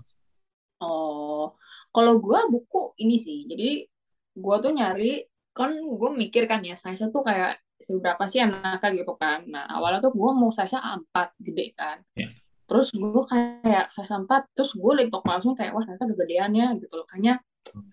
kalau 1.91 2.17
gue 2.17 2.39
buku 2.49 2.95
ini 3.03 3.19
sih. 3.19 3.45
Jadi 3.45 3.85
gue 4.31 4.55
tuh 4.63 4.71
nyari 4.71 5.27
kan 5.51 5.75
gue 5.75 6.09
mikir 6.15 6.47
kan 6.47 6.63
ya 6.63 6.79
size 6.79 7.11
tuh 7.11 7.23
kayak 7.23 7.59
seberapa 7.83 8.23
sih 8.31 8.39
anaknya 8.39 9.03
gitu 9.03 9.13
kan. 9.19 9.43
Nah 9.51 9.67
awalnya 9.67 10.07
tuh 10.07 10.15
gue 10.15 10.31
mau 10.31 10.49
size 10.49 10.79
A4 10.79 11.15
gede 11.43 11.75
kan. 11.75 11.99
Ya. 12.15 12.31
Terus 12.65 12.95
gue 12.95 13.23
kayak 13.27 13.91
size 13.91 14.11
4 14.15 14.27
terus 14.55 14.71
gue 14.71 14.91
toko 15.11 15.27
langsung 15.27 15.53
kayak 15.53 15.75
wah 15.75 15.83
ternyata 15.83 16.07
kegedeannya 16.15 16.67
gitu 16.79 16.93
loh. 16.95 17.05
Kayaknya 17.05 17.43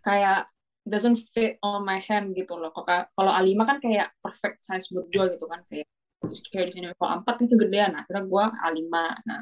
kayak 0.07 0.49
doesn't 0.89 1.21
fit 1.35 1.59
on 1.61 1.83
my 1.83 1.99
hand 1.99 2.33
gitu 2.39 2.55
loh. 2.55 2.71
Kalau 2.71 3.11
kalau 3.13 3.33
A5 3.35 3.59
kan 3.67 3.79
kayak 3.83 4.15
perfect 4.23 4.63
size 4.63 4.89
buat 4.95 5.11
gue 5.11 5.25
gitu 5.35 5.45
kan 5.51 5.67
kayak 5.67 5.91
kayak 6.51 6.67
di 6.69 6.73
sini 6.75 6.87
kalau 6.99 7.23
A4 7.23 7.29
kan 7.39 7.47
kegedean. 7.47 7.91
Nah, 7.95 8.01
akhirnya 8.03 8.25
gue 8.27 8.45
A5. 8.59 8.95
Nah, 9.27 9.41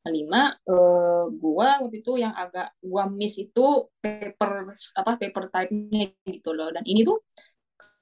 A5 0.00 0.32
eh, 0.64 1.24
gua 1.36 1.68
waktu 1.84 1.96
itu 2.00 2.12
yang 2.16 2.32
agak 2.32 2.72
gua 2.80 3.04
miss 3.12 3.36
itu 3.36 3.88
paper 4.00 4.72
apa 4.72 5.10
paper 5.20 5.44
type-nya 5.52 6.16
gitu 6.24 6.50
loh. 6.56 6.72
Dan 6.72 6.84
ini 6.88 7.04
tuh 7.04 7.20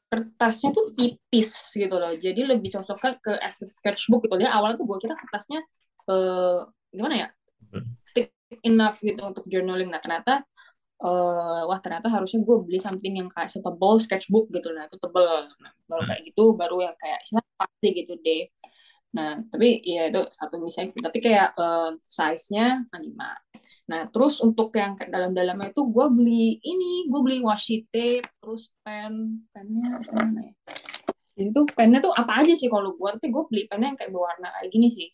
kertasnya 0.09 0.71
tuh 0.73 0.95
tipis 0.95 1.51
gitu 1.75 1.97
loh. 1.99 2.15
Jadi 2.15 2.41
lebih 2.47 2.71
cocok 2.75 3.19
ke 3.19 3.33
as 3.43 3.59
a 3.63 3.67
sketchbook 3.67 4.25
gitu. 4.27 4.35
Jadi 4.39 4.47
awalnya 4.51 4.79
tuh 4.79 4.87
gua 4.87 4.99
kira 5.03 5.15
kertasnya 5.19 5.61
eh, 6.11 6.59
gimana 6.95 7.15
ya? 7.27 7.29
Thick 8.15 8.31
enough 8.63 9.03
gitu 9.03 9.21
untuk 9.27 9.45
journaling. 9.51 9.91
Nah 9.91 9.99
ternyata 9.99 10.47
eh, 11.05 11.63
wah 11.69 11.79
ternyata 11.85 12.09
harusnya 12.11 12.41
gue 12.43 12.57
beli 12.65 12.79
something 12.83 13.15
yang 13.21 13.29
kayak 13.31 13.51
setebal 13.53 13.99
sketchbook 14.03 14.51
gitu 14.51 14.75
nah 14.75 14.87
itu 14.91 14.97
tebel 14.99 15.47
nah, 15.63 15.73
baru 15.87 16.03
kayak 16.09 16.23
gitu 16.33 16.45
baru 16.55 16.77
yang 16.91 16.97
kayak 16.99 17.21
pasti 17.59 17.89
gitu 17.95 18.15
deh 18.23 18.47
Nah, 19.09 19.41
tapi 19.49 19.81
ya 19.81 20.13
itu 20.13 20.21
satu 20.37 20.61
misalnya, 20.61 20.93
tapi 21.01 21.19
kayak 21.25 21.57
uh, 21.57 21.97
size-nya 22.05 22.85
5. 22.93 23.89
Nah, 23.89 24.05
terus 24.13 24.37
untuk 24.45 24.69
yang 24.77 24.93
ke 25.01 25.09
dalam-dalamnya 25.09 25.73
itu 25.73 25.83
gue 25.89 26.07
beli 26.13 26.61
ini, 26.61 27.09
gue 27.09 27.21
beli 27.25 27.41
washi 27.41 27.89
tape, 27.89 28.29
terus 28.37 28.69
pen, 28.85 29.49
pennya 29.49 29.97
mana 30.13 30.53
ya? 30.53 30.55
Itu 31.41 31.65
pennya 31.73 32.05
tuh 32.05 32.13
apa 32.13 32.45
aja 32.45 32.53
sih 32.53 32.69
kalau 32.69 32.93
gue, 33.01 33.09
tapi 33.17 33.33
gue 33.33 33.45
beli 33.49 33.63
pennya 33.65 33.97
yang 33.97 33.99
kayak 33.99 34.13
berwarna 34.13 34.49
kayak 34.61 34.69
gini 34.77 34.89
sih. 34.93 35.09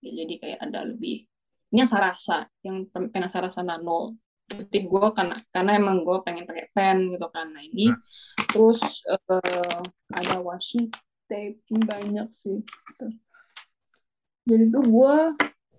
Ya, 0.00 0.24
jadi 0.24 0.34
kayak 0.40 0.58
ada 0.64 0.80
lebih, 0.88 1.28
ini 1.68 1.78
yang 1.84 1.90
Sarasa, 1.90 2.48
yang 2.64 2.88
pen 2.88 3.12
Sarasa 3.28 3.60
Nano. 3.60 4.16
Tapi 4.44 4.78
gue 4.84 5.06
karena 5.16 5.36
karena 5.50 5.72
emang 5.76 6.04
gue 6.04 6.18
pengen 6.22 6.44
pakai 6.44 6.68
pen 6.74 7.10
gitu 7.10 7.26
kan. 7.32 7.52
Nah 7.52 7.64
ini, 7.64 7.90
terus 8.50 9.02
uh, 9.08 9.80
ada 10.12 10.36
washi 10.42 10.90
tape 11.28 11.60
banyak 11.72 12.28
sih 12.36 12.60
jadi 14.44 14.64
tuh 14.68 14.84
gue 14.84 15.16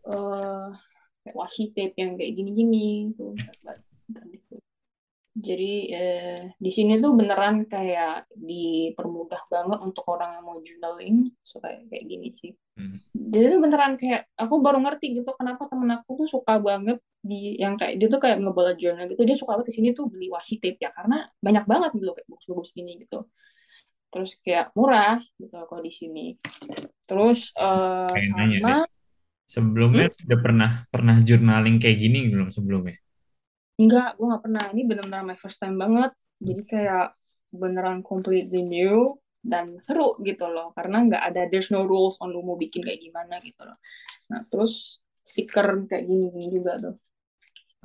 uh, 0.09 0.67
kayak 1.21 1.35
washi 1.37 1.69
tape 1.73 1.93
yang 1.97 2.17
kayak 2.17 2.33
gini-gini 2.33 3.13
tuh 3.13 3.37
jadi 5.35 5.73
eh, 5.91 6.39
di 6.55 6.71
sini 6.71 7.03
tuh 7.03 7.11
beneran 7.11 7.67
kayak 7.67 8.31
dipermudah 8.31 9.43
banget 9.51 9.79
untuk 9.83 10.07
orang 10.07 10.39
yang 10.39 10.43
mau 10.47 10.63
journaling 10.63 11.27
so 11.43 11.59
kayak 11.59 11.83
gini 11.91 12.31
sih. 12.31 12.55
Hmm. 12.75 12.99
jadi 13.15 13.55
tuh 13.55 13.59
beneran 13.63 13.95
kayak 13.95 14.27
aku 14.35 14.59
baru 14.59 14.83
ngerti 14.83 15.15
gitu 15.19 15.31
kenapa 15.35 15.67
temen 15.71 15.95
aku 15.95 16.23
tuh 16.23 16.27
suka 16.27 16.59
banget 16.59 16.99
di 17.23 17.55
yang 17.55 17.79
kayak 17.79 17.99
dia 17.99 18.07
tuh 18.11 18.19
kayak 18.19 18.43
ngebawa 18.43 18.75
journal 18.75 19.07
gitu 19.07 19.23
dia 19.23 19.39
suka 19.39 19.55
banget 19.55 19.71
di 19.71 19.75
sini 19.79 19.87
tuh 19.95 20.11
beli 20.11 20.27
washi 20.27 20.59
tape 20.59 20.79
ya 20.79 20.91
karena 20.91 21.23
banyak 21.39 21.63
banget 21.67 21.91
gitu 21.99 22.11
kayak 22.15 22.27
buku-buku 22.31 22.71
gini 22.71 22.91
gitu. 23.03 23.27
Terus 24.11 24.31
kayak 24.39 24.71
murah 24.75 25.19
gitu 25.35 25.51
kalau 25.51 25.83
di 25.83 25.91
sini. 25.91 26.25
Terus 27.03 27.51
uh, 27.59 28.07
sama 28.07 28.87
sebelumnya 29.45 30.07
hmm? 30.09 30.25
udah 30.25 30.39
pernah 30.39 30.71
pernah 30.89 31.15
journaling 31.21 31.77
kayak 31.77 32.01
gini 32.01 32.33
belum 32.33 32.49
sebelumnya 32.49 32.97
enggak 33.79 34.15
gue 34.19 34.25
nggak 34.25 34.43
pernah. 34.43 34.65
Ini 34.71 34.81
benar-benar 34.87 35.21
my 35.23 35.37
first 35.37 35.59
time 35.59 35.75
banget. 35.79 36.11
Jadi 36.39 36.61
kayak 36.67 37.15
beneran 37.55 38.03
completely 38.03 38.61
new 38.63 39.15
dan 39.39 39.67
seru 39.83 40.19
gitu 40.23 40.47
loh. 40.49 40.71
Karena 40.75 41.03
nggak 41.05 41.23
ada 41.33 41.41
there's 41.47 41.71
no 41.71 41.83
rules 41.87 42.19
on 42.19 42.31
lu 42.33 42.43
mau 42.43 42.59
bikin 42.59 42.83
kayak 42.83 43.01
gimana 43.01 43.39
gitu 43.43 43.61
loh. 43.63 43.77
Nah 44.31 44.43
terus 44.47 44.99
stiker 45.25 45.87
kayak 45.89 46.05
gini-gini 46.05 46.47
juga 46.51 46.73
tuh. 46.79 46.95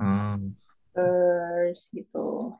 Hmm. 0.01 0.57
terus 0.91 1.87
gitu. 1.93 2.51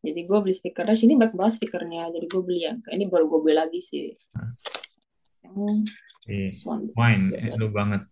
Jadi 0.00 0.20
gue 0.24 0.38
beli 0.40 0.54
stikernya. 0.56 0.96
Sini 0.96 1.18
banyak 1.20 1.36
banget 1.36 1.54
stikernya. 1.60 2.08
Jadi 2.14 2.26
gue 2.30 2.42
beli 2.44 2.60
yang 2.64 2.78
ini 2.88 3.04
baru 3.10 3.28
gue 3.28 3.40
beli 3.44 3.56
lagi 3.60 3.80
sih 3.84 4.14
yang 5.44 5.54
iya. 6.32 6.48
wine 6.96 7.24
eh, 7.36 7.54
lu 7.60 7.68
banget 7.68 8.02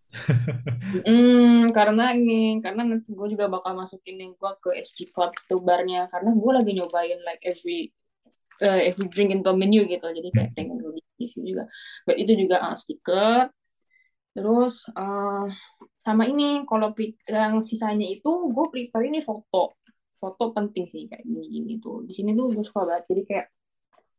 hmm, 1.03 1.69
karena 1.77 2.13
ini 2.13 2.61
karena 2.61 2.85
nanti 2.85 3.09
gue 3.11 3.29
juga 3.33 3.49
bakal 3.49 3.73
masukin 3.75 4.21
yang 4.21 4.33
gue 4.37 4.53
ke 4.61 4.71
SG 4.85 5.09
Club 5.11 5.33
itu 5.33 5.57
barnya 5.65 6.13
karena 6.13 6.37
gue 6.37 6.53
lagi 6.53 6.73
nyobain 6.77 7.21
like 7.25 7.43
every 7.49 7.91
uh, 8.61 8.81
every 8.85 9.09
drink 9.09 9.33
into 9.33 9.51
menu 9.57 9.89
gitu 9.89 10.05
jadi 10.05 10.29
kayak 10.31 10.51
hmm. 10.53 10.57
pengen 10.57 10.77
gue 10.79 10.93
bikin 11.17 11.43
juga 11.43 11.65
but 12.05 12.17
itu 12.21 12.33
juga 12.37 12.57
uh, 12.61 12.77
stiker 12.77 13.49
terus 14.33 14.85
uh, 14.97 15.49
sama 16.01 16.29
ini 16.29 16.65
kalau 16.69 16.93
yang 17.29 17.61
sisanya 17.65 18.05
itu 18.05 18.31
gue 18.49 18.67
prefer 18.69 19.09
ini 19.09 19.25
foto 19.25 19.77
foto 20.23 20.55
penting 20.55 20.87
sih 20.87 21.11
kayak 21.11 21.27
gini-gini 21.27 21.83
tuh. 21.83 22.07
Di 22.07 22.15
sini 22.15 22.31
tuh 22.39 22.55
gue 22.55 22.63
suka 22.63 22.87
banget. 22.87 23.11
Jadi 23.11 23.23
kayak 23.27 23.47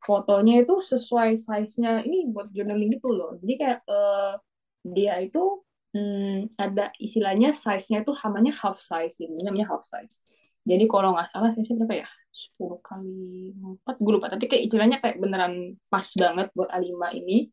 fotonya 0.04 0.64
itu 0.64 0.76
sesuai 0.80 1.40
size-nya. 1.40 2.04
Ini 2.04 2.30
buat 2.30 2.52
journaling 2.52 3.00
gitu 3.00 3.10
loh. 3.10 3.40
Jadi 3.40 3.54
kayak 3.56 3.80
uh, 3.88 4.36
dia 4.84 5.20
itu 5.24 5.64
hmm, 5.96 6.60
ada 6.60 6.92
istilahnya 7.00 7.56
size-nya 7.56 8.04
itu 8.04 8.12
namanya 8.12 8.54
half 8.60 8.78
size 8.78 9.24
ini 9.24 9.42
namanya 9.42 9.72
half 9.74 9.88
size. 9.88 10.22
Jadi 10.64 10.86
kalau 10.88 11.16
nggak 11.16 11.32
salah 11.32 11.52
size 11.56 11.74
berapa 11.80 11.96
ya? 12.04 12.10
10 12.58 12.82
kali 12.82 13.54
4 13.86 14.02
gue 14.02 14.12
lupa 14.18 14.26
tapi 14.26 14.50
kayak 14.50 14.66
istilahnya 14.66 14.98
kayak 14.98 15.22
beneran 15.22 15.78
pas 15.86 16.08
banget 16.18 16.50
buat 16.58 16.66
A5 16.74 16.98
ini 17.22 17.46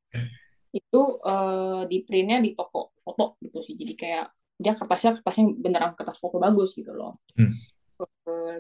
itu 0.73 1.03
uh, 1.21 1.85
di 1.85 2.01
printnya 2.01 2.41
di 2.41 2.57
toko 2.57 2.97
foto 3.05 3.37
gitu 3.45 3.61
sih 3.61 3.77
jadi 3.77 3.93
kayak 3.93 4.27
dia 4.57 4.73
kertasnya 4.73 5.21
kertasnya 5.21 5.53
beneran 5.53 5.93
kertas 5.93 6.17
foto 6.17 6.41
bagus 6.41 6.73
gitu 6.73 6.97
loh 6.97 7.13
hmm 7.37 7.53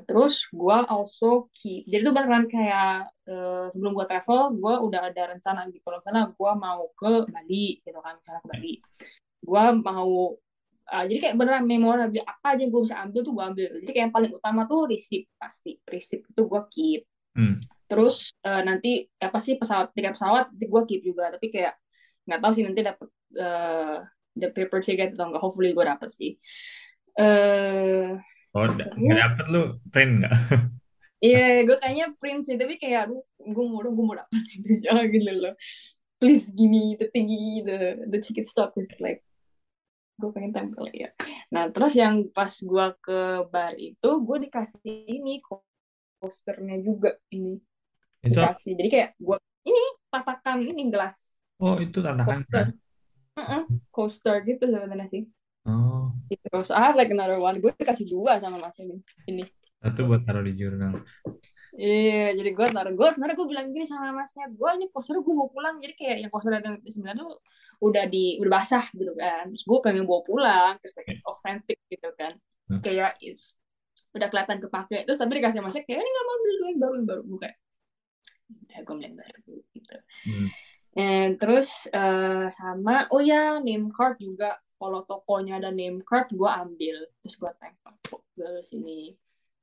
terus 0.06 0.46
gue 0.50 0.78
also 0.88 1.48
keep 1.52 1.88
jadi 1.88 2.02
itu 2.06 2.12
beneran 2.12 2.46
kayak 2.46 3.10
uh, 3.26 3.68
sebelum 3.72 3.92
gue 3.96 4.06
travel 4.06 4.40
gue 4.56 4.74
udah 4.86 5.00
ada 5.10 5.22
rencana 5.36 5.66
gitu 5.72 5.88
loh. 5.88 6.00
Karena 6.04 6.30
gue 6.30 6.52
mau 6.56 6.88
ke 6.94 7.26
Bali 7.28 7.80
gitu 7.82 7.98
kan 8.00 8.16
misalnya 8.18 8.40
ke 8.44 8.48
Bali. 8.48 8.74
Gue 9.40 9.64
mau 9.80 10.12
uh, 10.90 11.04
jadi 11.06 11.18
kayak 11.18 11.36
beneran 11.38 11.64
memori 11.64 12.00
apa 12.22 12.46
aja 12.54 12.60
yang 12.62 12.72
gue 12.74 12.82
bisa 12.84 12.96
ambil 13.00 13.20
tuh 13.22 13.32
gue 13.32 13.44
ambil. 13.44 13.68
Jadi 13.82 13.90
kayak 13.90 14.04
yang 14.08 14.14
paling 14.14 14.32
utama 14.36 14.60
tuh 14.66 14.80
receipt 14.90 15.24
pasti. 15.36 15.78
Receipt 15.86 16.22
itu 16.26 16.42
gue 16.44 16.62
keep. 16.70 17.02
Hmm. 17.30 17.62
terus 17.86 18.34
uh, 18.42 18.58
nanti 18.66 19.06
apa 19.22 19.38
sih 19.38 19.54
pesawat 19.54 19.94
tiket 19.94 20.18
pesawat 20.18 20.50
gue 20.54 20.82
keep 20.86 21.02
juga. 21.06 21.30
Tapi 21.30 21.46
kayak 21.50 21.74
nggak 22.26 22.40
tahu 22.42 22.52
sih 22.54 22.64
nanti 22.66 22.80
dapet 22.86 23.08
uh, 23.38 23.98
the 24.38 24.48
paper 24.50 24.78
ticket 24.82 25.14
atau 25.14 25.30
enggak 25.30 25.42
hopefully 25.42 25.70
gue 25.74 25.84
dapet 25.86 26.10
sih. 26.10 26.30
Uh, 27.18 28.18
Oh, 28.50 28.66
nggak 28.66 29.18
dapet 29.18 29.46
lu 29.50 29.62
print 29.90 30.12
nggak? 30.24 30.34
Iya, 31.20 31.36
yeah, 31.36 31.68
gue 31.68 31.76
kayaknya 31.76 32.06
print 32.16 32.48
sih, 32.48 32.56
tapi 32.56 32.80
kayak 32.80 33.12
aduh, 33.12 33.20
gue 33.36 33.64
mau 33.68 33.84
gue 33.84 34.04
mau 34.08 34.16
dapet 34.16 34.40
itu 34.56 34.80
jangan 34.80 35.04
gitu 35.12 35.32
loh. 35.36 35.54
Please 36.16 36.48
give 36.56 36.72
me 36.72 36.96
the 36.96 37.12
thingy, 37.12 37.60
the 37.60 38.08
the 38.08 38.16
ticket 38.24 38.48
stop 38.48 38.72
is 38.80 38.88
like 39.04 39.20
gue 40.20 40.30
pengen 40.32 40.52
tempel 40.52 40.84
ya. 40.92 41.12
Nah 41.52 41.72
terus 41.72 41.96
yang 41.96 42.28
pas 42.32 42.52
gue 42.52 42.86
ke 43.00 43.20
bar 43.48 43.72
itu 43.76 44.10
gue 44.20 44.36
dikasih 44.48 44.80
ini 44.84 45.40
posternya 46.20 46.76
juga 46.84 47.16
ini 47.32 47.56
itu 48.20 48.36
dikasih. 48.36 48.72
Jadi 48.76 48.88
kayak 48.88 49.10
gue 49.16 49.36
ini 49.64 49.82
tatakan 50.12 50.60
ini 50.60 50.92
gelas. 50.92 51.36
Oh 51.56 51.80
itu 51.80 52.04
tatakan 52.04 52.44
gelas. 52.48 52.72
Uh 53.36 53.40
-uh, 53.40 53.62
coaster 53.88 54.44
gitu 54.44 54.68
sebenarnya 54.68 55.08
sih. 55.08 55.24
Oh. 55.68 56.14
Gitu. 56.30 56.46
So 56.64 56.72
I 56.72 56.92
have 56.92 56.96
like 56.96 57.12
another 57.12 57.40
one. 57.40 57.58
Gue 57.58 57.72
dikasih 57.76 58.08
dua 58.08 58.40
sama 58.40 58.60
mas 58.60 58.76
ini. 58.80 58.96
Ini. 59.28 59.44
Satu 59.80 60.08
buat 60.08 60.24
taruh 60.28 60.44
di 60.44 60.52
jurnal. 60.56 61.00
Iya, 61.76 62.36
jadi 62.36 62.50
gue 62.52 62.66
taruh. 62.68 62.92
Gue 62.92 63.08
sebenarnya 63.12 63.36
gue 63.40 63.48
bilang 63.48 63.66
gini 63.72 63.86
sama 63.88 64.12
masnya, 64.12 64.50
gue 64.52 64.70
ini 64.76 64.86
poster 64.92 65.16
gue 65.16 65.34
mau 65.34 65.48
pulang. 65.48 65.80
Jadi 65.80 65.94
kayak 65.96 66.16
yang 66.26 66.32
poster 66.32 66.52
yang 66.56 66.80
sebenarnya 66.84 67.24
tuh 67.24 67.40
udah 67.80 68.04
di 68.08 68.36
udah 68.40 68.52
basah 68.52 68.84
gitu 68.92 69.12
kan. 69.16 69.48
Terus 69.48 69.64
gue 69.64 69.78
pengen 69.80 70.04
bawa 70.04 70.20
pulang, 70.24 70.72
terus 70.84 70.94
like 71.00 71.08
it's 71.08 71.24
authentic 71.24 71.80
gitu 71.88 72.08
kan. 72.16 72.36
Hmm. 72.68 72.80
Kayak 72.84 73.16
it's 73.24 73.60
udah 74.10 74.26
kelihatan 74.26 74.58
kepake 74.58 75.06
terus 75.06 75.18
tapi 75.22 75.38
dikasih 75.38 75.62
masnya 75.62 75.82
kayak 75.86 76.02
ini 76.02 76.10
nggak 76.10 76.26
mau 76.26 76.38
beli 76.42 76.56
yang 76.58 76.80
baru 76.82 76.94
yang 76.98 77.06
baru 77.06 77.22
gue 77.22 77.38
kayak 77.38 77.56
ya 78.70 78.78
gue 78.82 78.94
beli 78.94 79.06
yang 79.06 79.18
baru 79.18 79.38
gitu 79.74 79.96
Hmm. 80.20 80.48
And 80.90 81.32
terus 81.40 81.88
eh, 81.88 82.46
sama 82.52 83.08
oh 83.14 83.22
ya 83.24 83.56
name 83.62 83.88
card 83.88 84.20
juga 84.20 84.58
kalau 84.80 85.04
tokonya 85.04 85.60
ada 85.60 85.68
name 85.68 86.00
card 86.00 86.32
gue 86.32 86.48
ambil. 86.48 86.96
Terus 87.20 87.34
gue 87.36 87.50
tempel 87.60 87.92
ke 88.32 88.48
sini. 88.72 89.12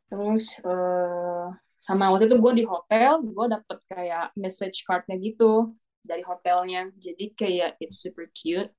Terus 0.07 0.61
eh, 0.61 1.47
sama 1.81 2.13
waktu 2.13 2.29
itu 2.29 2.37
gue 2.37 2.53
di 2.61 2.65
hotel 2.69 3.25
gue 3.25 3.45
dapet 3.49 3.77
kayak 3.89 4.25
message 4.37 4.85
cardnya 4.85 5.17
gitu 5.17 5.73
dari 6.05 6.21
hotelnya. 6.21 6.93
Jadi 7.01 7.33
kayak 7.33 7.81
it's 7.81 7.97
super 7.97 8.29
cute. 8.29 8.69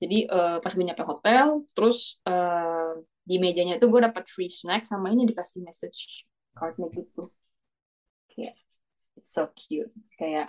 Jadi 0.00 0.24
eh, 0.24 0.56
pas 0.64 0.72
gue 0.72 0.84
nyampe 0.84 1.04
hotel 1.04 1.68
terus 1.76 2.24
eh, 2.24 2.92
di 3.26 3.36
mejanya 3.36 3.76
itu 3.76 3.86
gue 3.92 4.00
dapet 4.00 4.24
free 4.32 4.48
snack 4.48 4.88
sama 4.88 5.12
ini 5.12 5.28
dikasih 5.28 5.60
message 5.60 6.24
cardnya 6.56 6.88
gitu. 6.96 7.28
Kayak 8.32 8.56
it's 9.20 9.36
so 9.36 9.52
cute. 9.52 9.92
Kayak 10.16 10.48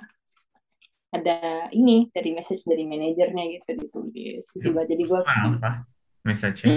ada 1.08 1.72
ini 1.72 2.12
dari 2.12 2.36
message 2.36 2.68
dari 2.68 2.84
manajernya 2.84 3.44
gitu 3.58 3.80
ditulis. 3.80 4.46
Juga 4.60 4.84
jadi 4.84 5.04
gue 5.04 5.20
apa 5.24 5.88
message 6.28 6.68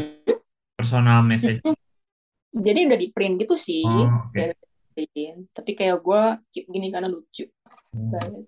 personal 0.79 1.27
message. 1.27 1.63
Jadi 2.51 2.81
udah 2.87 2.99
di 2.99 3.09
print 3.15 3.35
gitu 3.43 3.55
sih. 3.59 3.87
Oh 3.87 4.31
kayak 4.35 4.59
print. 4.95 5.51
tapi 5.55 5.73
kayak 5.79 6.03
gue 6.03 6.23
keep 6.55 6.67
gini 6.71 6.91
karena 6.91 7.11
lucu. 7.11 7.47
Hmm. 7.91 8.15
banget 8.15 8.47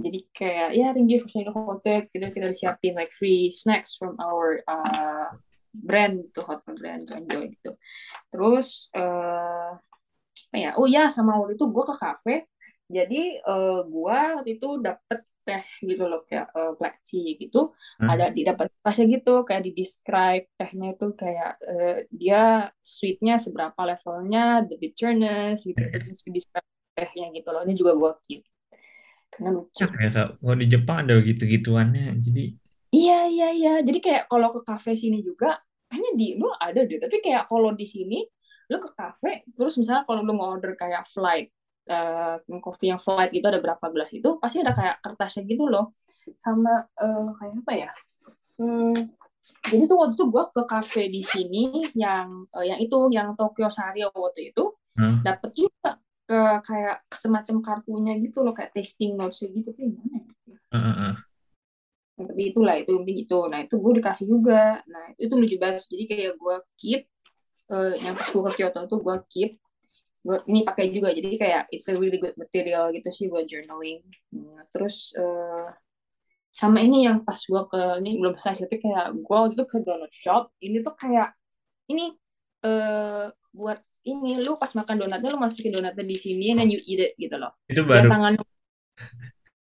jadi 0.00 0.20
kayak 0.32 0.68
ya 0.74 0.86
thank 0.96 1.12
you 1.12 1.20
for 1.20 1.28
sharing 1.28 1.52
the 1.52 1.54
hotel 1.54 2.00
kita 2.08 2.32
kita 2.32 2.46
disiapin 2.48 2.96
like 2.96 3.12
free 3.12 3.52
snacks 3.52 4.00
from 4.00 4.16
our 4.16 4.64
uh, 4.64 5.28
brand 5.76 6.32
to 6.32 6.40
hotel 6.40 6.72
brand 6.74 7.04
to 7.06 7.14
enjoy 7.14 7.46
gitu. 7.52 7.76
Terus 8.32 8.88
eh 8.96 9.70
apa 10.50 10.56
ya? 10.58 10.70
Oh 10.80 10.88
ya 10.88 11.12
sama 11.12 11.38
waktu 11.38 11.54
itu 11.54 11.68
gue 11.68 11.84
ke 11.84 11.94
kafe 11.94 12.36
jadi 12.90 13.22
eh 13.38 13.80
gue 13.86 14.18
waktu 14.34 14.50
itu 14.58 14.68
dapet 14.82 15.22
teh 15.46 15.64
gitu 15.86 16.10
loh 16.10 16.26
kayak 16.26 16.50
eh, 16.50 16.72
black 16.74 16.96
tea 17.06 17.38
gitu. 17.38 17.70
Hah? 18.02 18.18
ada 18.18 18.26
di 18.34 18.42
dapat 18.42 18.66
tasnya 18.82 19.06
gitu 19.06 19.46
kayak 19.46 19.62
di 19.62 19.72
describe 19.78 20.44
tehnya 20.58 20.98
itu 20.98 21.06
kayak 21.14 21.52
eh, 21.62 21.96
dia 22.10 22.66
sweetnya 22.82 23.38
seberapa 23.38 23.78
levelnya 23.78 24.66
the 24.66 24.74
bitterness 24.74 25.62
gitu 25.62 25.78
terus 25.78 26.20
di 26.26 26.30
describe 26.34 26.66
tehnya 26.98 27.26
gitu 27.30 27.48
loh. 27.54 27.62
Ini 27.62 27.74
juga 27.78 27.92
gue 27.94 28.12
keep 28.26 28.42
karena 29.30 29.50
lucu. 29.54 29.86
Ya, 29.86 29.88
kayak 29.88 30.12
kalau 30.42 30.56
di 30.58 30.66
Jepang 30.66 30.96
ada 31.06 31.14
gitu-gituannya 31.22 32.18
jadi 32.18 32.44
iya 32.90 33.20
iya 33.30 33.48
iya. 33.54 33.74
Jadi 33.86 33.98
kayak 34.02 34.26
kalau 34.26 34.50
ke 34.50 34.66
kafe 34.66 34.98
sini 34.98 35.22
juga 35.22 35.62
kayaknya 35.86 36.10
di 36.18 36.28
lu 36.42 36.50
ada 36.58 36.82
deh. 36.82 36.98
Tapi 36.98 37.16
kayak 37.22 37.46
kalau 37.46 37.70
di 37.70 37.86
sini 37.86 38.26
lu 38.70 38.78
ke 38.78 38.90
kafe 38.94 39.46
terus 39.54 39.78
misalnya 39.78 40.02
kalau 40.06 40.22
lu 40.22 40.34
mau 40.34 40.54
order 40.54 40.74
kayak 40.78 41.06
flight 41.06 41.50
eh 41.86 42.36
kopi 42.60 42.92
yang 42.92 43.00
flight 43.00 43.32
itu 43.32 43.46
ada 43.48 43.60
berapa 43.62 43.84
gelas 43.92 44.10
itu 44.12 44.28
pasti 44.42 44.60
ada 44.62 44.72
kayak 44.76 44.96
kertasnya 45.04 45.42
gitu 45.48 45.64
loh 45.70 45.96
sama 46.42 46.86
eh, 47.00 47.30
kayak 47.38 47.54
apa 47.64 47.74
ya 47.74 47.90
Hmm, 48.60 48.92
jadi 49.72 49.88
tuh 49.88 49.96
waktu 49.96 50.14
itu 50.20 50.26
gue 50.28 50.44
ke 50.52 50.62
kafe 50.68 51.02
di 51.08 51.24
sini 51.24 51.88
yang 51.96 52.44
eh, 52.52 52.64
yang 52.68 52.78
itu 52.84 53.08
yang 53.08 53.32
Tokyo 53.40 53.72
Sari 53.72 54.04
waktu 54.04 54.52
itu 54.52 54.76
Hah? 55.00 55.16
dapet 55.24 55.50
juga 55.56 55.96
ke 56.28 56.40
kayak 56.68 56.96
semacam 57.08 57.56
kartunya 57.64 58.12
gitu 58.20 58.44
loh 58.44 58.52
kayak 58.52 58.76
tasting 58.76 59.16
notes 59.16 59.40
gitu 59.40 59.72
tapi 59.72 59.88
mana 59.96 60.20
ya? 60.20 60.28
Heeh, 60.72 60.94
heeh. 61.00 61.14
Nah, 62.20 62.24
tapi 62.28 62.42
itulah 62.52 62.74
itu 62.76 62.90
intinya 63.00 63.16
gitu 63.16 63.38
nah 63.48 63.58
itu 63.64 63.74
gue 63.80 63.92
dikasih 63.98 64.26
juga 64.28 64.84
nah 64.92 65.04
itu 65.16 65.32
lucu 65.40 65.56
banget 65.56 65.88
jadi 65.88 66.04
kayak 66.10 66.32
gue 66.36 66.56
keep 66.76 67.00
eh, 67.72 67.94
yang 68.04 68.14
pas 68.18 68.28
gue 68.28 68.42
ke 68.44 68.52
Kyoto 68.60 68.80
tuh 68.92 68.98
gue 69.00 69.16
keep 69.32 69.50
ini 70.20 70.60
pakai 70.68 70.92
juga 70.92 71.16
jadi 71.16 71.36
kayak 71.40 71.62
it's 71.72 71.88
a 71.88 71.96
really 71.96 72.20
good 72.20 72.36
material 72.36 72.92
gitu 72.92 73.08
sih 73.08 73.26
buat 73.32 73.48
journaling. 73.48 74.04
Nah, 74.36 74.68
terus 74.68 75.16
eh, 75.16 75.68
sama 76.50 76.82
ini 76.82 77.06
yang 77.06 77.22
pas 77.22 77.38
gue 77.38 77.62
ke 77.70 77.82
ini 78.02 78.18
belum 78.18 78.34
selesai 78.36 78.66
tapi 78.66 78.82
kayak 78.82 79.16
gue 79.16 79.36
waktu 79.36 79.54
itu 79.54 79.64
ke 79.70 79.78
donut 79.86 80.12
shop 80.12 80.50
ini 80.60 80.82
tuh 80.82 80.94
kayak 80.98 81.32
ini 81.88 82.12
eh 82.66 83.30
buat 83.54 83.80
ini 84.04 84.40
lu 84.44 84.56
pas 84.56 84.72
makan 84.72 85.06
donatnya 85.06 85.28
lu 85.32 85.40
masukin 85.40 85.72
donatnya 85.72 86.04
di 86.04 86.16
sini 86.16 86.52
and 86.52 86.58
then 86.60 86.68
you 86.68 86.80
eat 86.84 87.00
it 87.00 87.12
gitu 87.16 87.36
loh. 87.38 87.54
Itu 87.70 87.86
baru. 87.86 88.08
Tangan 88.10 88.34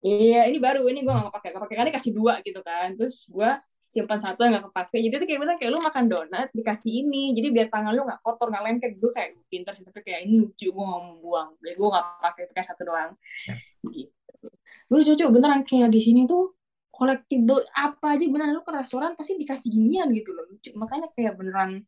iya 0.00 0.48
ini 0.48 0.56
baru 0.56 0.88
ini 0.88 1.04
gue 1.04 1.12
gak 1.12 1.28
kepake 1.28 1.48
kepake 1.52 1.74
kali 1.76 1.90
kasih 1.92 2.12
dua 2.16 2.40
gitu 2.40 2.60
kan. 2.64 2.96
Terus 2.96 3.28
gue 3.28 3.50
simpan 3.90 4.22
satu 4.22 4.46
yang 4.46 4.62
gak 4.62 4.70
kepake. 4.70 4.96
Jadi 5.10 5.14
tuh 5.18 5.26
kayak 5.26 5.58
kayak 5.58 5.70
lu 5.74 5.82
makan 5.82 6.04
donat 6.06 6.48
dikasih 6.54 7.02
ini. 7.02 7.34
Jadi 7.34 7.48
biar 7.50 7.66
tangan 7.66 7.90
lu 7.90 8.06
gak 8.06 8.22
kotor 8.22 8.54
gak 8.54 8.62
lengket. 8.62 8.90
Gue 9.02 9.10
kayak 9.10 9.34
pinter 9.50 9.74
sih 9.74 9.82
tapi 9.82 10.00
kayak 10.06 10.20
ini 10.30 10.46
lucu 10.46 10.70
gue 10.70 10.84
gak 10.86 11.00
mau 11.02 11.14
buang. 11.18 11.48
Jadi 11.58 11.74
gue 11.74 11.88
gak 11.90 12.06
pakai 12.22 12.42
pakai 12.54 12.64
satu 12.64 12.82
doang. 12.86 13.10
Ya. 13.50 13.54
gitu. 13.90 14.46
Lu 14.94 14.94
lucu. 15.02 15.24
Beneran 15.26 15.60
kayak 15.66 15.90
di 15.90 16.00
sini 16.00 16.30
tuh 16.30 16.54
collectible 16.94 17.66
apa 17.74 18.14
aja. 18.14 18.24
Beneran 18.30 18.54
lu 18.54 18.62
ke 18.62 18.70
restoran 18.70 19.18
pasti 19.18 19.34
dikasih 19.34 19.68
ginian 19.74 20.06
gitu 20.14 20.30
loh. 20.30 20.46
Lucu. 20.46 20.70
Makanya 20.78 21.10
kayak 21.10 21.34
beneran 21.34 21.82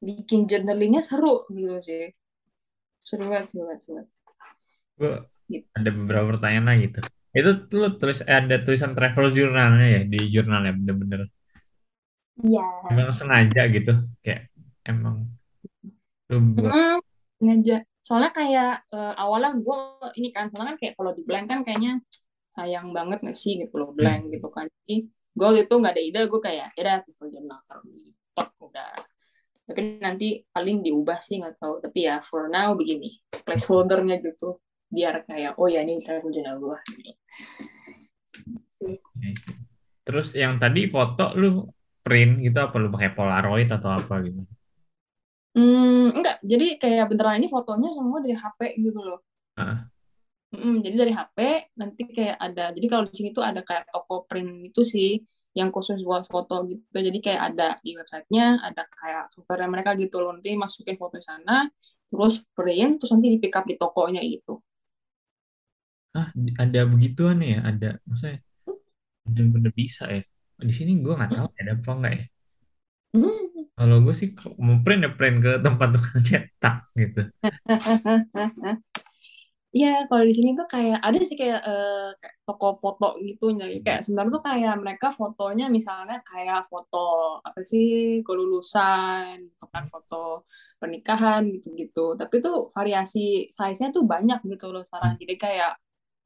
bikin 0.00 0.48
journalingnya 0.48 1.04
seru 1.04 1.44
gitu 1.52 1.76
sih. 1.84 2.08
Seru 3.04 3.28
banget 3.28 3.52
seru 3.52 3.68
banget 3.68 3.78
seru 3.84 3.92
banget. 4.00 4.08
Gue 4.96 5.14
Gitu. 5.52 5.68
ada 5.76 5.90
beberapa 5.92 6.24
pertanyaan 6.36 6.66
lagi 6.72 6.86
tuh. 6.96 7.04
Itu 7.32 7.50
tuh 7.68 7.76
lu 7.84 7.88
tulis 8.00 8.20
ada 8.24 8.56
tulisan 8.64 8.92
travel 8.96 9.32
jurnalnya 9.36 9.86
ya 10.00 10.02
di 10.08 10.20
jurnalnya 10.32 10.72
bener-bener 10.76 11.28
iya. 12.40 12.66
Emang 12.88 13.12
sengaja 13.12 13.62
gitu 13.68 13.92
kayak 14.24 14.48
emang 14.88 15.28
lu 16.32 16.38
buat 16.56 16.72
Mm, 16.72 16.98
ngajak 17.42 17.82
soalnya 18.02 18.32
kayak 18.34 18.72
eh, 18.90 19.14
awalnya 19.14 19.54
gue 19.60 19.78
ini 20.18 20.34
kan 20.34 20.50
soalnya 20.50 20.74
kan 20.74 20.78
kayak 20.80 20.94
kalau 20.98 21.12
di 21.14 21.22
blank 21.22 21.46
kan 21.46 21.60
kayaknya 21.62 22.02
sayang 22.52 22.90
banget 22.92 23.22
nggak 23.22 23.38
sih 23.38 23.60
gitu 23.60 23.74
loh 23.78 23.90
blank 23.94 24.28
gitu 24.32 24.48
kan. 24.50 24.66
Jadi 24.84 25.06
gue 25.08 25.48
itu 25.60 25.74
nggak 25.74 25.92
ada 25.92 26.02
ide 26.02 26.20
gue 26.28 26.40
kayak 26.40 26.68
ya 26.76 26.80
udah 26.82 26.96
people 27.06 27.28
journal 27.30 27.60
taruh 27.64 27.84
di 27.88 28.10
top 28.36 28.48
udah. 28.60 28.92
Tapi 29.62 29.80
nanti 30.02 30.28
paling 30.50 30.82
diubah 30.82 31.18
sih 31.22 31.40
nggak 31.40 31.56
tahu. 31.56 31.80
Tapi 31.80 31.98
ya 32.04 32.20
for 32.26 32.50
now 32.50 32.74
begini 32.74 33.22
placeholdernya 33.44 34.20
gitu. 34.20 34.60
Biar 34.92 35.24
kayak 35.24 35.56
oh 35.56 35.68
ya 35.70 35.80
ini 35.80 36.02
travel 36.02 36.28
journal 36.28 36.56
gue 36.60 36.78
terus 40.02 40.34
yang 40.34 40.58
tadi 40.58 40.90
foto 40.90 41.30
lu 41.38 41.62
print 42.04 42.32
gitu 42.46 42.58
apa 42.66 42.74
lu 42.82 42.88
pakai 42.94 43.10
Polaroid 43.16 43.68
atau 43.76 43.90
apa 43.98 44.14
gitu? 44.26 44.40
Hmm, 45.56 46.16
enggak. 46.16 46.36
Jadi 46.50 46.66
kayak 46.80 47.04
beneran 47.12 47.36
ini 47.40 47.48
fotonya 47.54 47.88
semua 47.92 48.18
dari 48.24 48.34
HP 48.42 48.60
gitu 48.80 49.00
loh. 49.08 49.20
Heeh. 49.56 49.92
Mm, 50.52 50.84
jadi 50.84 50.96
dari 51.00 51.12
HP 51.16 51.38
nanti 51.80 52.02
kayak 52.12 52.36
ada 52.36 52.64
jadi 52.76 52.86
kalau 52.92 53.04
di 53.08 53.14
sini 53.16 53.28
tuh 53.32 53.40
ada 53.40 53.64
kayak 53.64 53.88
toko 53.88 54.28
print 54.28 54.68
itu 54.68 54.84
sih 54.84 55.10
yang 55.56 55.68
khusus 55.72 56.00
buat 56.04 56.24
foto 56.28 56.68
gitu. 56.68 56.96
Jadi 57.08 57.18
kayak 57.24 57.40
ada 57.52 57.68
di 57.84 57.96
websitenya 57.96 58.60
ada 58.60 58.82
kayak 59.00 59.32
software 59.32 59.68
mereka 59.72 59.96
gitu 59.96 60.20
loh. 60.20 60.32
Nanti 60.36 60.52
masukin 60.56 60.96
foto 61.00 61.16
di 61.20 61.24
sana 61.24 61.64
terus 62.12 62.44
print 62.56 63.00
terus 63.00 63.10
nanti 63.16 63.28
di 63.32 63.38
pick 63.40 63.56
up 63.56 63.64
di 63.64 63.76
tokonya 63.80 64.20
gitu. 64.24 64.60
Ah 66.18 66.28
ada 66.62 66.80
begituan 66.92 67.38
ya? 67.40 67.64
Ada 67.64 67.88
maksudnya? 68.08 68.38
Bener-bener 69.24 69.72
bisa 69.76 70.04
ya 70.16 70.22
di 70.62 70.74
sini 70.74 70.90
gue 71.04 71.12
nggak 71.12 71.30
tahu 71.36 71.48
ada 71.60 71.72
apa 71.76 71.90
enggak 71.96 72.12
ya 72.18 72.24
kalau 73.78 73.96
gue 74.04 74.14
sih 74.14 74.28
mau 74.60 74.78
print 74.84 75.00
ya 75.06 75.10
print 75.18 75.36
ke 75.44 75.50
tempat 75.64 75.88
tukang 75.94 76.20
cetak 76.22 76.76
gitu 76.96 77.22
Iya, 79.72 79.88
kalau 80.08 80.24
di 80.28 80.34
sini 80.36 80.50
tuh 80.52 80.68
kayak 80.68 81.00
ada 81.00 81.18
sih 81.28 81.36
kayak, 81.40 81.60
eh, 81.64 82.12
kayak 82.20 82.36
toko 82.44 82.66
foto 82.82 83.04
gitu, 83.24 83.44
jadi 83.56 83.80
kayak 83.80 84.00
sebenarnya 84.04 84.32
tuh 84.36 84.44
kayak 84.44 84.74
mereka 84.82 85.06
fotonya 85.16 85.64
misalnya 85.76 86.20
kayak 86.28 86.68
foto 86.68 86.96
apa 87.40 87.60
sih 87.64 88.20
kelulusan, 88.26 89.32
atau 89.56 89.68
kan 89.72 89.84
foto 89.88 90.44
pernikahan 90.76 91.48
gitu-gitu. 91.56 92.00
Tapi 92.20 92.34
tuh 92.44 92.68
variasi 92.76 93.48
size-nya 93.56 93.88
tuh 93.96 94.04
banyak 94.12 94.38
gitu 94.52 94.66
loh 94.76 94.84
sekarang. 94.84 95.16
Jadi 95.20 95.34
kayak 95.40 95.70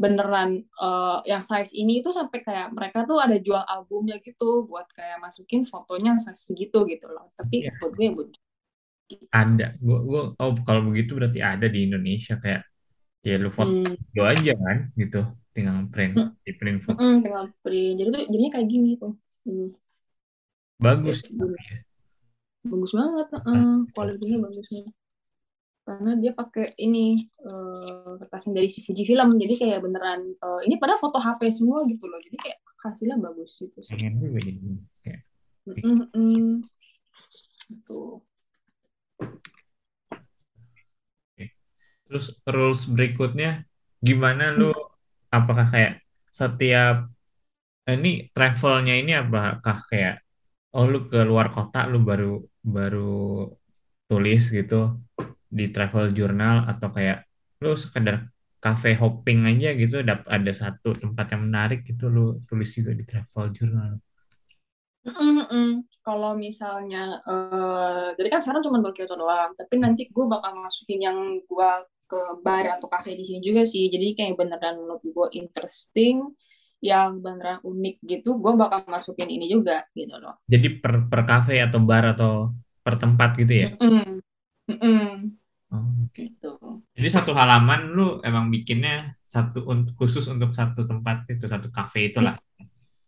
beneran 0.03 0.51
eh, 0.85 1.19
yang 1.31 1.43
size 1.49 1.73
ini 1.83 2.05
tuh 2.05 2.13
sampai 2.19 2.39
kayak 2.47 2.69
mereka 2.77 2.99
tuh 3.09 3.19
ada 3.25 3.37
jual 3.47 3.63
albumnya 3.65 4.17
gitu 4.27 4.69
buat 4.71 4.87
kayak 4.97 5.19
masukin 5.25 5.63
fotonya 5.73 6.11
size 6.25 6.43
segitu 6.53 6.79
gitu 6.93 7.07
loh. 7.15 7.27
Tapi 7.39 7.57
Iya. 7.63 7.71
buat 7.81 7.93
gue 7.99 8.09
buat 8.17 8.29
ada 9.41 9.65
gue 9.87 9.97
gue 10.09 10.21
oh 10.43 10.51
kalau 10.67 10.81
begitu 10.89 11.11
berarti 11.19 11.39
ada 11.51 11.67
di 11.75 11.79
Indonesia 11.87 12.33
kayak 12.43 12.61
ya 13.27 13.35
lu 13.45 13.51
foto 13.59 13.75
hmm, 13.81 13.97
aja 14.33 14.53
kan 14.65 14.79
gitu 15.01 15.17
tinggal 15.55 15.77
print 15.93 16.15
Hmm. 16.17 16.29
di 16.47 16.53
print 16.61 16.81
foto 16.87 17.01
mm-mm, 17.01 17.13
tinggal 17.25 17.45
print. 17.63 17.95
Jadi 17.99 18.09
tuh 18.15 18.23
jadinya 18.33 18.51
kayak 18.55 18.69
gini 18.73 18.89
tuh. 19.03 19.13
Hmm. 19.47 19.69
bagus 20.79 21.23
bagus 22.71 22.93
banget 23.01 23.27
Ah, 23.35 23.43
heeh. 23.47 23.65
kualitinya 23.95 24.37
bagus 24.45 24.67
banget 24.73 24.95
karena 25.87 26.19
dia 26.19 26.35
pakai 26.35 26.75
ini 26.83 27.31
eh, 27.47 28.13
kertasnya 28.19 28.59
dari 28.59 28.67
si 28.67 28.83
Fujifilm 28.83 29.39
jadi 29.39 29.55
kayak 29.55 29.81
beneran 29.87 30.35
eh, 30.35 30.61
ini 30.67 30.83
pada 30.83 30.99
foto 30.99 31.23
HP 31.23 31.55
semua 31.55 31.87
gitu 31.87 32.11
loh 32.11 32.19
jadi 32.19 32.37
kayak 32.43 32.59
hasilnya 32.83 33.17
bagus 33.23 33.55
gitu 33.63 33.79
sih 33.87 33.95
pengen 33.95 34.19
juga 34.19 34.39
jadi. 34.43 34.59
Gitu. 37.67 38.03
Terus 42.07 42.27
rules 42.47 42.83
berikutnya 42.87 43.67
gimana 43.99 44.55
lu 44.55 44.71
apakah 45.31 45.67
kayak 45.71 46.03
setiap 46.31 47.11
eh, 47.87 47.95
ini 47.99 48.31
travelnya 48.31 48.95
ini 48.95 49.15
apakah 49.19 49.83
kayak 49.87 50.23
oh 50.75 50.87
lu 50.87 51.11
ke 51.11 51.19
luar 51.27 51.51
kota 51.51 51.87
lu 51.91 52.03
baru 52.07 52.39
baru 52.63 53.51
tulis 54.07 54.43
gitu 54.59 54.75
di 55.47 55.65
travel 55.75 56.15
journal 56.17 56.67
atau 56.71 56.89
kayak 56.97 57.27
lu 57.63 57.73
sekedar 57.75 58.31
cafe 58.65 58.99
hopping 58.99 59.47
aja 59.51 59.69
gitu 59.79 60.03
dapat 60.03 60.27
ada 60.27 60.53
satu 60.53 60.97
tempat 60.99 61.27
yang 61.33 61.43
menarik 61.47 61.81
gitu 61.87 62.11
lu 62.11 62.41
tulis 62.49 62.71
juga 62.75 62.93
di 62.99 63.05
travel 63.07 63.45
journal. 63.57 63.93
Mm-mm. 65.07 65.87
Kalau 66.03 66.35
misalnya, 66.35 67.23
eh 67.23 68.07
jadi 68.19 68.27
kan 68.27 68.41
sekarang 68.43 68.63
cuma 68.67 68.83
Kyoto 68.91 69.15
doang, 69.15 69.55
tapi 69.55 69.79
nanti 69.79 70.11
gue 70.11 70.25
bakal 70.27 70.59
masukin 70.59 70.99
yang 70.99 71.19
gue 71.47 71.71
ke 72.07 72.21
bar 72.43 72.79
atau 72.79 72.87
kafe 72.91 73.15
di 73.15 73.23
sini 73.23 73.39
juga 73.43 73.63
sih. 73.63 73.87
Jadi 73.87 74.19
kayak 74.19 74.35
beneran 74.35 74.83
menurut 74.83 75.03
gue 75.03 75.27
interesting, 75.39 76.27
yang 76.83 77.23
beneran 77.23 77.63
unik 77.63 77.97
gitu, 78.03 78.37
gue 78.39 78.53
bakal 78.59 78.83
masukin 78.91 79.31
ini 79.31 79.47
juga 79.47 79.87
gitu 79.95 80.15
loh. 80.19 80.39
Jadi 80.47 80.83
per 80.83 81.07
per 81.07 81.23
cafe 81.23 81.63
atau 81.63 81.79
bar 81.83 82.05
atau 82.15 82.51
per 82.87 82.95
tempat 83.03 83.35
gitu 83.35 83.51
ya. 83.67 83.69
Mm-mm. 83.83 84.23
Mm-mm. 84.71 85.35
Oh, 85.75 85.83
oke. 86.07 86.15
Gitu. 86.15 86.55
Jadi 86.95 87.09
satu 87.11 87.35
halaman 87.35 87.91
lu 87.91 88.23
emang 88.23 88.47
bikinnya 88.55 89.19
satu 89.27 89.67
khusus 89.99 90.23
untuk 90.31 90.55
satu 90.55 90.87
tempat 90.87 91.27
itu, 91.27 91.51
satu 91.51 91.67
cafe 91.75 92.15
itulah. 92.15 92.39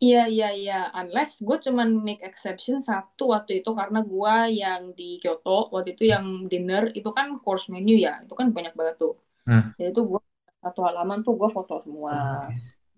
Iya, 0.02 0.26
iya, 0.26 0.48
iya. 0.54 0.78
Unless 0.94 1.42
gue 1.46 1.58
cuman 1.70 2.02
make 2.02 2.22
exception 2.26 2.82
satu 2.82 3.34
waktu 3.34 3.62
itu 3.62 3.70
karena 3.74 4.02
gue 4.02 4.34
yang 4.62 4.82
di 4.98 5.22
Kyoto, 5.22 5.70
waktu 5.74 5.94
itu 5.94 6.04
yang 6.10 6.50
dinner, 6.50 6.90
itu 6.98 7.10
kan 7.14 7.38
course 7.38 7.70
menu 7.70 7.94
ya. 7.94 8.18
Itu 8.22 8.34
kan 8.34 8.50
banyak 8.50 8.74
banget 8.74 8.98
tuh. 8.98 9.14
Nah, 9.46 9.74
Jadi 9.78 9.90
tuh 9.94 10.04
gue 10.10 10.20
satu 10.58 10.80
halaman 10.86 11.22
tuh 11.26 11.34
gue 11.38 11.50
foto 11.50 11.78
semua. 11.86 12.46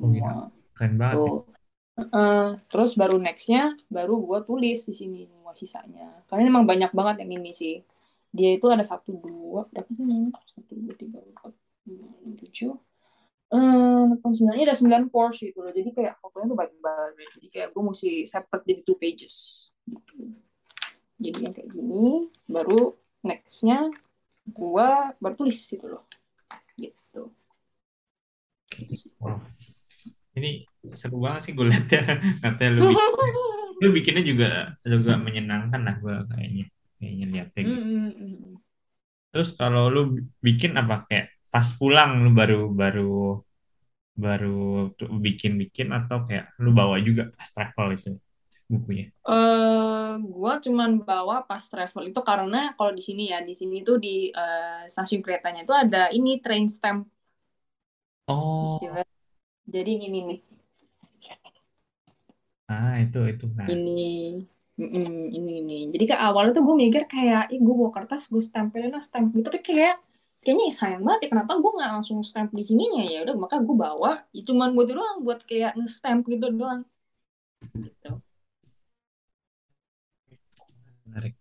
oh 0.00 0.12
iya, 0.16 0.28
Semua. 0.28 0.32
keren 0.76 0.92
banget 1.00 1.16
ya. 1.20 1.20
Tuh. 1.28 1.40
Eh, 2.00 2.48
terus 2.72 2.90
baru 2.96 3.16
nextnya, 3.20 3.76
baru 3.92 4.14
gue 4.24 4.38
tulis 4.48 4.78
di 4.88 4.94
sini 4.96 5.20
semua 5.50 5.58
sisanya. 5.58 6.08
Karena 6.30 6.46
emang 6.46 6.62
banyak 6.62 6.94
banget 6.94 7.26
yang 7.26 7.42
ini 7.42 7.50
sih. 7.50 7.82
Dia 8.30 8.54
itu 8.54 8.62
ada 8.70 8.86
satu, 8.86 9.18
dua, 9.18 9.66
berapa 9.74 9.90
sih? 9.90 10.30
Satu, 10.54 10.72
dua, 10.78 10.94
tiga, 10.94 11.18
empat, 11.18 11.50
lima, 11.90 12.06
tujuh, 12.38 12.78
delapan 13.50 14.54
ini 14.54 14.62
ada 14.62 14.78
sembilan 14.78 15.10
course 15.10 15.42
gitu 15.42 15.58
loh 15.58 15.74
jadi 15.74 15.90
kayak 15.90 16.22
fotonya 16.22 16.54
tuh 16.54 16.58
banyak 16.62 16.78
banget 16.78 17.26
jadi 17.34 17.46
kayak 17.50 17.68
gue 17.74 17.82
mesti 17.82 18.10
separate 18.22 18.62
jadi 18.62 18.82
two 18.86 18.94
pages 18.94 19.34
gitu. 19.90 20.38
jadi 21.18 21.38
yang 21.50 21.54
kayak 21.58 21.68
gini 21.74 22.30
baru 22.46 22.94
nextnya 23.26 23.90
gue 24.46 24.88
baru 25.18 25.34
tulis 25.34 25.58
gitu 25.66 25.82
loh 25.82 26.06
gitu. 26.78 27.34
Wow. 29.18 29.42
Ini 30.38 30.69
seru 31.00 31.16
banget 31.24 31.40
sih 31.44 31.52
gue 31.56 31.66
lihat 31.70 31.86
ya. 31.96 32.00
Katanya 32.42 32.70
lu 32.76 32.82
bikin, 32.92 33.12
lu 33.82 33.86
bikinnya 33.96 34.22
juga 34.30 34.46
juga 34.92 35.12
menyenangkan 35.26 35.80
lah 35.86 35.94
gue 36.02 36.14
kayaknya. 36.30 36.64
Kayaknya 36.98 37.24
lihatnya 37.32 37.62
gitu. 37.72 37.86
Terus 39.30 39.48
kalau 39.60 39.82
lu 39.94 40.00
bikin 40.46 40.72
apa 40.80 40.94
kayak 41.08 41.26
pas 41.52 41.68
pulang 41.78 42.10
lu 42.24 42.30
baru 42.38 42.58
baru 42.80 43.02
baru 44.24 44.90
tuh 44.98 45.08
bikin-bikin 45.24 45.88
atau 45.98 46.18
kayak 46.28 46.52
lu 46.62 46.70
bawa 46.78 46.96
juga 47.00 47.22
pas 47.36 47.48
travel 47.54 47.88
itu 47.96 48.10
bukunya. 48.72 49.06
Eh, 49.30 50.10
gue 50.34 50.52
cuman 50.66 50.90
bawa 51.08 51.36
pas 51.48 51.62
travel 51.72 52.02
itu 52.10 52.20
karena 52.30 52.56
kalau 52.76 52.92
di 52.98 53.02
sini 53.08 53.22
ya 53.32 53.38
di 53.48 53.52
sini 53.60 53.76
tuh 53.86 53.96
di 54.04 54.08
eh, 54.32 54.82
stasiun 54.92 55.20
keretanya 55.24 55.60
itu 55.66 55.74
ada 55.82 55.98
ini 56.16 56.30
train 56.44 56.66
stamp 56.76 57.04
Oh, 58.28 58.78
jadi 59.74 59.90
ini 59.96 60.18
nih 60.28 60.38
ah 62.70 62.94
itu 63.02 63.18
itu 63.26 63.44
nah. 63.56 63.66
ini 63.66 64.46
ini 64.80 65.52
ini. 65.60 65.78
Jadi 65.92 66.04
ke 66.10 66.16
awalnya 66.16 66.56
tuh 66.56 66.64
gue 66.64 66.76
mikir 66.84 67.02
kayak 67.04 67.52
ih 67.52 67.60
gue 67.60 67.74
bawa 67.74 67.92
kertas 67.92 68.30
gue 68.32 68.40
stempelin 68.40 68.94
lah 68.94 69.02
stamp. 69.02 69.34
Gitu 69.34 69.44
tapi 69.44 69.60
kayak 69.60 70.00
kayaknya 70.40 70.64
sayang 70.72 71.02
banget 71.04 71.20
ya 71.26 71.28
kenapa 71.36 71.52
gue 71.60 71.70
nggak 71.76 71.90
langsung 72.00 72.18
stamp 72.24 72.50
di 72.56 72.64
sininya? 72.64 73.04
Ya 73.04 73.18
udah 73.26 73.36
maka 73.36 73.56
gue 73.60 73.76
bawa. 73.76 74.24
Ya 74.32 74.42
cuman 74.48 74.72
buat 74.72 74.88
doang 74.88 75.18
buat 75.26 75.40
kayak 75.44 75.76
nge-stamp 75.76 76.24
gitu 76.32 76.46
doang. 76.54 76.80
Gitu 77.76 78.10
Menarik. 81.04 81.34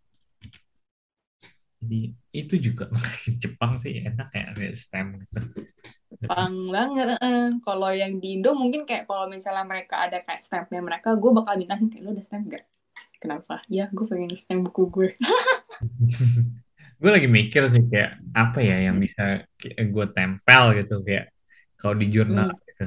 Jadi 1.89 2.13
itu 2.37 2.55
juga 2.61 2.85
Jepang 3.41 3.81
sih 3.81 4.05
enak 4.05 4.29
kayak 4.29 4.47
ada 4.53 4.65
stamp 4.77 5.17
gitu. 5.25 5.41
Jepang 6.13 6.53
banget 6.69 7.17
eh. 7.21 7.49
kalau 7.65 7.89
yang 7.89 8.21
di 8.21 8.37
Indo 8.37 8.53
mungkin 8.53 8.85
kayak 8.85 9.09
kalau 9.09 9.25
misalnya 9.25 9.65
mereka 9.65 10.05
ada 10.05 10.21
kayak 10.21 10.41
stampnya 10.45 10.81
mereka 10.85 11.17
gue 11.17 11.31
bakal 11.33 11.53
minta 11.57 11.73
sih 11.81 11.89
kayak 11.89 12.03
lo 12.05 12.11
ada 12.13 12.21
stamp 12.25 12.45
gak 12.53 12.65
kenapa 13.21 13.61
ya 13.69 13.89
gue 13.89 14.05
pengen 14.05 14.33
stamp 14.37 14.61
buku 14.69 14.83
gue 14.93 15.09
gue 17.01 17.09
lagi 17.15 17.27
mikir 17.31 17.63
sih 17.73 17.83
kayak 17.91 18.11
apa 18.35 18.59
ya 18.69 18.77
yang 18.91 18.97
bisa 18.99 19.23
gue 19.95 20.05
tempel 20.15 20.63
gitu 20.77 20.93
kayak 21.07 21.25
kalau 21.79 21.95
di 21.97 22.07
jurnal 22.13 22.47
Hmm. 22.49 22.59
gitu 22.69 22.85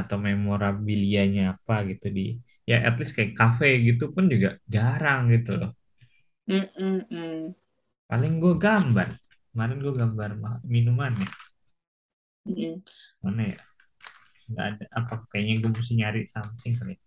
atau 0.00 0.16
memorabilianya 0.18 1.42
apa 1.54 1.86
gitu 1.90 2.06
di 2.10 2.22
ya 2.66 2.82
at 2.88 2.98
least 2.98 3.14
kayak 3.16 3.32
kafe 3.38 3.78
gitu 3.86 4.10
pun 4.14 4.26
juga 4.32 4.58
jarang 4.74 5.30
gitu 5.34 5.54
loh 5.60 5.70
Mm-mm-mm. 6.48 7.54
Paling 8.06 8.38
gue 8.38 8.54
gambar. 8.54 9.08
Kemarin 9.50 9.78
gue 9.82 9.94
gambar 9.96 10.30
ma- 10.38 10.62
minuman 10.62 11.12
ya. 11.16 11.30
Mm-mm. 12.46 12.78
mana 13.26 13.42
ya? 13.50 13.58
Nggak 14.46 14.66
ada. 14.70 14.84
Apa? 14.94 15.14
Kayaknya 15.26 15.54
gue 15.66 15.70
mesti 15.74 15.92
nyari 15.98 16.22
something 16.22 16.72
kali 16.78 16.94
ya. 16.94 17.00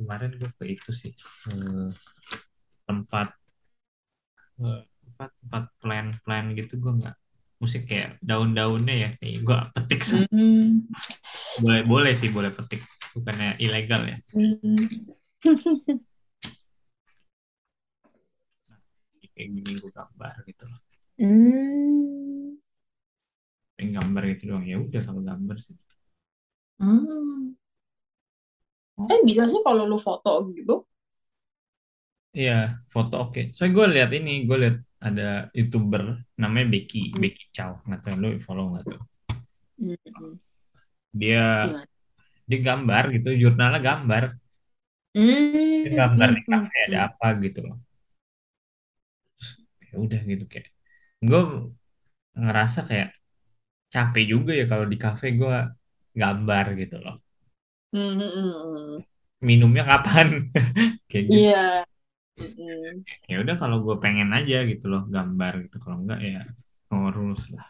kemarin 0.00 0.34
gue 0.34 0.50
ke 0.56 0.64
itu 0.66 0.90
sih 0.90 1.12
eh, 1.52 1.90
tempat 2.88 3.28
eh, 4.58 4.82
tempat 5.04 5.30
tempat 5.44 5.64
plan 5.78 6.06
plan 6.24 6.44
gitu 6.56 6.80
gue 6.80 6.92
nggak. 7.02 7.16
Mesti 7.62 7.78
kayak 7.86 8.18
daun-daunnya 8.24 8.94
ya 8.96 9.10
kayak 9.20 9.36
gue 9.44 9.58
petik 9.76 10.00
Mm. 10.32 10.82
boleh 11.62 11.82
boleh 11.84 12.12
sih 12.16 12.32
boleh 12.32 12.50
petik. 12.50 12.80
Bukannya 13.12 13.60
ilegal 13.60 14.02
ya. 14.08 14.16
Mm. 14.32 14.88
kayak 19.34 19.48
gini 19.56 19.70
gue 19.82 19.90
gambar 19.98 20.34
gitu 20.50 20.64
loh 20.70 20.80
Hmm. 21.20 22.56
pengen 23.76 23.92
gambar 23.98 24.22
gitu 24.32 24.42
doang 24.50 24.64
ya 24.70 24.76
udah 24.84 25.00
kalau 25.06 25.22
gambar 25.28 25.56
sih 25.64 25.76
Hmm. 26.80 27.54
Eh 29.12 29.20
bisa 29.28 29.44
sih 29.52 29.60
kalau 29.66 29.82
lu 29.90 29.98
foto 30.06 30.30
gitu. 30.56 30.74
iya 32.38 32.52
foto 32.92 33.14
oke 33.24 33.40
so 33.56 33.62
gue 33.76 33.86
lihat 33.94 34.10
ini 34.18 34.30
gue 34.48 34.56
lihat 34.62 34.76
ada 35.06 35.22
youtuber 35.58 36.02
namanya 36.40 36.66
Becky 36.72 36.98
Becky 37.22 37.44
Chow 37.54 37.70
nggak 37.86 38.00
tahu 38.04 38.14
lu 38.22 38.28
follow 38.46 38.64
nggak 38.72 38.84
tuh 38.90 39.00
Hmm. 39.78 40.36
dia 41.12 41.42
dia 42.48 42.58
gambar 42.68 43.02
gitu 43.16 43.28
jurnalnya 43.42 43.80
gambar 43.88 44.24
dia 45.82 45.90
Hmm. 45.90 45.98
gambar 46.00 46.28
di 46.36 46.42
Hmm. 46.46 46.50
kafe 46.52 46.76
ada 46.88 46.98
Hmm. 46.98 47.06
apa 47.08 47.26
gitu 47.44 47.58
loh 47.66 47.76
ya 49.92 49.96
udah 50.04 50.20
gitu 50.30 50.44
kayak 50.52 50.66
gue 51.28 51.40
ngerasa 52.42 52.80
kayak 52.88 53.08
capek 53.94 54.24
juga 54.32 54.52
ya 54.60 54.64
kalau 54.72 54.86
di 54.92 54.96
kafe 55.04 55.26
gue 55.40 55.54
gambar 56.20 56.66
gitu 56.80 56.96
loh 57.04 57.16
Hmm. 57.92 58.18
Hmm. 58.18 58.30
Hmm. 58.32 59.04
minumnya 59.48 59.82
kapan 59.90 60.28
kayak 61.10 61.24
gitu 61.34 61.38
Iya. 61.38 61.84
Hmm. 62.38 63.04
ya 63.30 63.34
udah 63.42 63.54
kalau 63.62 63.76
gue 63.84 63.96
pengen 64.04 64.28
aja 64.38 64.56
gitu 64.70 64.84
loh 64.92 65.02
gambar 65.14 65.52
gitu 65.64 65.76
kalau 65.82 65.96
enggak 66.02 66.20
ya 66.30 66.40
ngurus 66.90 67.42
lah 67.56 67.66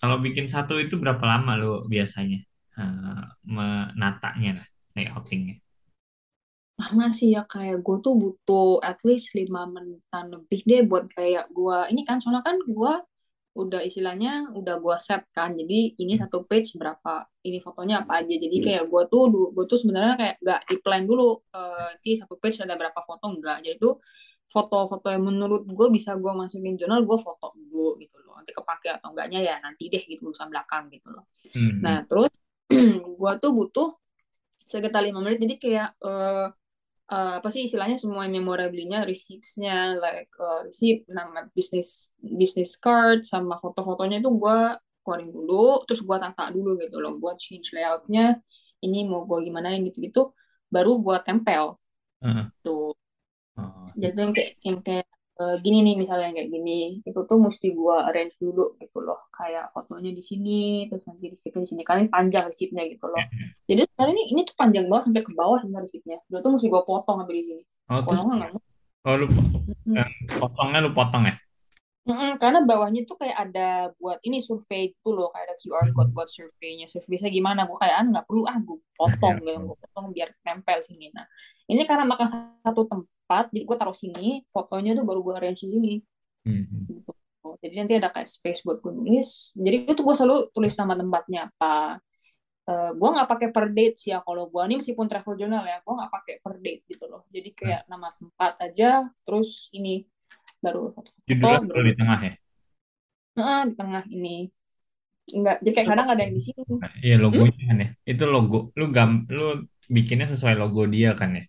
kalau 0.00 0.16
bikin 0.24 0.46
satu 0.54 0.72
itu 0.84 0.94
berapa 1.02 1.24
lama 1.32 1.50
lo 1.60 1.66
biasanya 1.92 2.38
eh, 2.80 3.22
menatanya 3.56 4.50
lah 4.58 4.66
layoutingnya 4.96 5.54
Lama 6.80 7.12
sih 7.12 7.36
ya 7.36 7.44
kayak 7.44 7.84
gue 7.84 7.96
tuh 8.00 8.14
butuh 8.16 8.80
at 8.80 8.96
least 9.04 9.36
lima 9.36 9.68
menitan 9.68 10.32
lebih 10.32 10.60
deh 10.64 10.82
buat 10.88 11.04
kayak 11.12 11.52
gue 11.52 11.78
ini 11.92 12.02
kan 12.08 12.18
soalnya 12.24 12.40
kan 12.40 12.56
gue 12.64 12.92
udah 13.50 13.82
istilahnya 13.82 14.54
udah 14.54 14.78
gue 14.78 14.96
set 15.02 15.26
kan 15.34 15.52
jadi 15.58 15.98
ini 15.98 16.14
satu 16.16 16.46
page 16.46 16.78
berapa 16.78 17.26
ini 17.44 17.58
fotonya 17.60 18.06
apa 18.06 18.24
aja. 18.24 18.34
Jadi 18.38 18.56
kayak 18.62 18.84
gue 18.88 19.02
tuh 19.10 19.52
gue 19.52 19.64
tuh 19.66 19.78
sebenarnya 19.78 20.14
kayak 20.16 20.36
gak 20.40 20.60
di 20.70 20.76
plan 20.80 21.02
dulu 21.04 21.42
eh, 21.52 21.90
nanti 22.00 22.10
satu 22.16 22.34
page 22.40 22.62
ada 22.62 22.78
berapa 22.78 23.00
foto 23.04 23.26
enggak 23.28 23.60
jadi 23.66 23.76
tuh 23.76 23.98
foto-foto 24.50 25.06
yang 25.14 25.24
menurut 25.30 25.62
gue 25.62 25.88
bisa 25.94 26.18
gue 26.18 26.32
masukin 26.34 26.74
jurnal 26.74 27.06
gue 27.06 27.18
foto 27.18 27.54
dulu 27.54 27.98
gitu 28.02 28.18
loh. 28.26 28.38
Nanti 28.38 28.50
kepake 28.50 28.88
atau 28.98 29.14
enggaknya 29.14 29.40
ya 29.46 29.54
nanti 29.62 29.86
deh 29.86 30.02
gitu 30.06 30.30
urusan 30.30 30.50
belakang 30.50 30.90
gitu 30.90 31.10
loh. 31.14 31.24
Hmm. 31.54 31.78
Nah, 31.82 32.02
terus 32.06 32.34
gue 33.20 33.32
tuh 33.38 33.50
butuh 33.54 33.88
sekitar 34.66 35.06
lima 35.06 35.22
menit. 35.22 35.38
Jadi 35.38 35.54
kayak 35.58 35.94
eh, 36.02 36.46
eh, 37.10 37.32
apa 37.38 37.48
sih 37.50 37.62
istilahnya 37.66 37.98
semua 37.98 38.24
memorabilinya, 38.30 39.02
receipts-nya, 39.02 39.98
like 39.98 40.30
uh, 40.38 40.62
receipt, 40.66 41.04
nama 41.10 41.46
bisnis 41.56 42.14
bisnis 42.22 42.78
card, 42.78 43.26
sama 43.26 43.58
foto-fotonya 43.62 44.22
itu 44.22 44.30
gue 44.30 44.58
keluarin 45.02 45.30
dulu, 45.34 45.82
terus 45.86 46.00
gue 46.06 46.16
tata 46.22 46.44
dulu 46.54 46.78
gitu 46.78 46.96
loh, 47.02 47.18
gue 47.18 47.32
change 47.42 47.74
layoutnya, 47.74 48.38
ini 48.84 48.98
mau 49.10 49.26
gue 49.26 49.38
gimana 49.42 49.74
gitu-gitu, 49.82 50.30
baru 50.70 51.02
gue 51.02 51.16
tempel 51.26 51.64
Heeh. 52.22 52.46
tuh. 52.64 52.94
Oh, 53.58 53.90
Jadi 53.98 54.12
tuh 54.16 54.22
yang 54.24 54.34
kayak 54.36 54.52
yang 54.62 54.78
kayak 54.86 55.08
eh, 55.40 55.56
gini 55.64 55.78
nih 55.80 55.94
misalnya 56.04 56.36
kayak 56.36 56.48
gini, 56.52 57.00
itu 57.00 57.20
tuh 57.24 57.38
mesti 57.40 57.72
gua 57.72 58.12
arrange 58.12 58.36
dulu 58.36 58.76
gitu 58.76 59.00
loh, 59.00 59.24
kayak 59.32 59.72
fotonya 59.72 60.12
di 60.12 60.20
sini, 60.20 60.86
terus 60.92 61.00
nanti 61.08 61.32
resipnya 61.32 61.60
di 61.64 61.68
sini, 61.72 61.80
ini 61.80 62.08
panjang 62.12 62.44
resipnya 62.44 62.82
gitu 62.92 63.08
loh. 63.08 63.16
Jadi 63.64 63.80
sebenarnya 63.88 64.14
ini 64.14 64.24
ini 64.36 64.40
tuh 64.44 64.54
panjang 64.60 64.84
banget 64.92 65.04
sampai 65.08 65.22
ke 65.24 65.32
bawah 65.32 65.58
sebenarnya 65.64 65.86
resipnya. 65.88 66.18
Udah 66.28 66.40
tuh 66.44 66.50
mesti 66.52 66.66
gua 66.68 66.82
potong 66.84 67.16
sampai 67.24 67.34
di 67.40 67.44
sini. 67.48 67.62
oh 67.88 68.04
Kalau 68.04 68.04
terus 68.04 68.20
nggak 68.20 68.38
nggak. 68.52 68.52
oh 69.08 69.14
lu 69.16 69.26
Mm. 69.80 69.96
yang 69.96 70.10
potongnya 70.38 70.78
lu 70.84 70.90
potong 70.92 71.24
ya? 71.24 71.34
Mm-mm, 72.08 72.40
karena 72.40 72.64
bawahnya 72.64 73.04
tuh 73.04 73.20
kayak 73.20 73.36
ada 73.36 73.92
buat 74.00 74.18
ini 74.24 74.40
survei 74.40 74.96
gitu 74.96 75.12
loh, 75.12 75.28
kayak 75.36 75.52
ada 75.52 75.56
QR 75.60 75.88
code 75.92 76.10
buat 76.16 76.28
surveinya. 76.32 76.88
Surveinya 76.88 77.28
gimana? 77.28 77.68
Gue 77.68 77.76
kayak 77.76 77.96
ah 78.00 78.04
nggak 78.08 78.24
perlu 78.24 78.42
ah 78.48 78.56
gue 78.56 78.78
potong 78.96 79.36
gitu, 79.44 79.58
gue 79.68 79.76
potong 79.76 80.06
biar 80.16 80.28
nempel 80.42 80.80
sini. 80.80 81.12
Nah 81.12 81.28
ini 81.68 81.84
karena 81.84 82.08
makan 82.08 82.56
satu 82.64 82.88
tempat, 82.88 83.52
jadi 83.52 83.64
gue 83.68 83.76
taruh 83.76 83.94
sini, 83.94 84.42
fotonya 84.48 84.96
tuh 84.96 85.04
baru 85.04 85.20
gue 85.20 85.34
arrange 85.36 85.60
di 85.60 85.68
sini. 85.68 85.92
Hmm. 86.40 86.64
gitu. 86.88 87.12
Jadi 87.60 87.74
nanti 87.76 87.94
ada 88.00 88.08
kayak 88.08 88.28
space 88.32 88.64
buat 88.64 88.80
gue 88.80 88.92
nulis. 88.96 89.52
Jadi 89.60 89.76
itu 89.92 90.00
gue 90.00 90.14
selalu 90.16 90.48
tulis 90.56 90.72
nama 90.80 90.96
tempatnya 90.96 91.40
apa. 91.52 92.00
Eh 92.64 92.90
gue 92.96 93.08
nggak 93.12 93.28
pakai 93.28 93.48
per 93.52 93.66
date 93.76 93.96
sih 94.00 94.10
ya 94.16 94.24
kalau 94.24 94.48
gue 94.48 94.62
ini 94.72 94.80
meskipun 94.80 95.04
travel 95.04 95.36
journal 95.36 95.64
ya, 95.68 95.84
gue 95.84 95.92
nggak 96.00 96.12
pakai 96.16 96.34
per 96.40 96.54
date 96.64 96.82
gitu 96.88 97.04
loh. 97.12 97.28
Jadi 97.28 97.48
kayak 97.52 97.84
nama 97.92 98.08
tempat 98.16 98.52
aja, 98.64 99.04
terus 99.20 99.68
ini 99.76 100.08
baru 100.64 100.80
foto-foto, 100.94 101.20
Judulnya 101.28 101.58
baru 101.64 101.66
perlu 101.72 101.82
di 101.88 101.94
tengah 101.98 102.18
ya? 102.26 102.32
Nah, 103.36 103.62
di 103.68 103.74
tengah 103.78 104.04
ini. 104.16 104.36
Enggak, 105.30 105.56
jadi 105.62 105.72
kayak 105.76 105.88
kadang 105.94 106.08
ada 106.10 106.22
yang 106.26 106.34
di 106.34 106.42
sini. 106.42 106.62
Iya 107.04 107.14
Hmm? 107.14 107.22
logonya 107.22 107.62
kan 107.70 107.76
ya. 107.84 107.88
Itu 108.10 108.24
logo 108.34 108.56
lu 108.78 108.84
gam 108.96 109.10
lu 109.30 109.42
bikinnya 109.94 110.26
sesuai 110.32 110.54
logo 110.58 110.80
dia 110.94 111.10
kan 111.20 111.30
ya? 111.38 111.42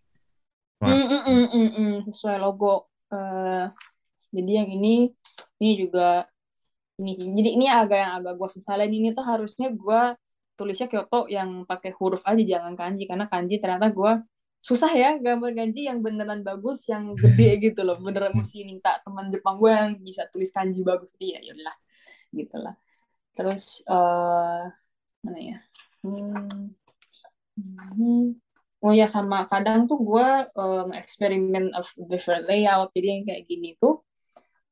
Wah. 0.82 0.90
Mm, 0.94 1.06
mm, 1.14 1.22
mm, 1.30 1.46
mm, 1.54 1.70
mm, 1.78 1.92
sesuai 2.08 2.38
logo. 2.42 2.90
Eh, 3.14 3.66
jadi 4.36 4.52
yang 4.64 4.70
ini, 4.72 5.12
ini 5.62 5.72
juga 5.82 6.26
ini. 7.02 7.12
Jadi 7.38 7.50
ini 7.58 7.66
agak 7.68 7.98
yang 8.04 8.14
agak 8.22 8.34
gue 8.40 8.50
sesalin 8.58 8.92
ini 8.92 9.08
tuh 9.18 9.26
harusnya 9.26 9.68
gue 9.74 10.02
tulisnya 10.58 10.88
Kyoto 10.92 11.26
yang 11.32 11.66
pakai 11.70 11.92
huruf 11.98 12.22
aja 12.30 12.44
jangan 12.44 12.74
kanji 12.78 13.04
karena 13.10 13.26
kanji 13.32 13.56
ternyata 13.58 13.88
gue 13.90 14.12
susah 14.62 14.94
ya 14.94 15.18
gambar 15.18 15.58
kanji 15.58 15.90
yang 15.90 16.06
beneran 16.06 16.46
bagus 16.46 16.86
yang 16.86 17.18
gede 17.18 17.58
gitu 17.74 17.82
loh. 17.82 17.98
Beneran 17.98 18.38
mesti 18.38 18.62
minta 18.62 19.02
teman 19.02 19.34
Jepang 19.34 19.58
gue 19.58 19.72
yang 19.74 19.92
bisa 19.98 20.30
tulis 20.30 20.54
kanji 20.54 20.86
bagus. 20.86 21.10
Dia 21.18 21.42
ya 21.42 21.58
udahlah. 21.58 21.78
Gitu 22.30 22.56
lah. 22.62 22.76
Terus 23.34 23.82
eh 23.90 24.64
mana 25.26 25.40
ya? 25.42 25.58
Hmm, 26.02 26.74
hmm. 27.94 28.24
oh 28.82 28.94
ya 28.94 29.06
sama 29.06 29.46
kadang 29.46 29.86
tuh 29.86 30.02
gue 30.02 30.28
uh, 30.58 30.86
eksperimen 30.94 31.74
of 31.74 31.90
different 32.10 32.46
layout. 32.46 32.94
Jadi 32.94 33.08
yang 33.10 33.24
kayak 33.26 33.44
gini 33.50 33.74
tuh 33.82 34.06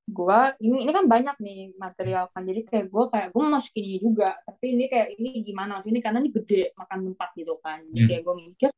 gue 0.09 0.39
ini 0.65 0.89
ini 0.89 0.91
kan 0.93 1.05
banyak 1.09 1.37
nih 1.41 1.59
material 1.81 2.29
kan. 2.33 2.45
Jadi 2.45 2.61
kayak 2.69 2.85
gue 2.93 3.03
kayak 3.09 3.27
gue 3.33 3.41
mau 3.41 3.57
masukin 3.57 3.85
ini 3.89 3.97
juga. 4.05 4.37
Tapi 4.45 4.65
ini 4.77 4.85
kayak 4.85 5.07
ini 5.17 5.29
gimana? 5.41 5.81
Maksudnya 5.81 6.01
karena 6.05 6.17
ini 6.21 6.29
gede 6.29 6.61
makan 6.77 6.99
tempat 7.13 7.29
gitu 7.33 7.53
kan. 7.61 7.81
Jadi 7.89 8.01
Hmm. 8.05 8.09
kayak 8.09 8.21
gue 8.25 8.35
mikir 8.49 8.69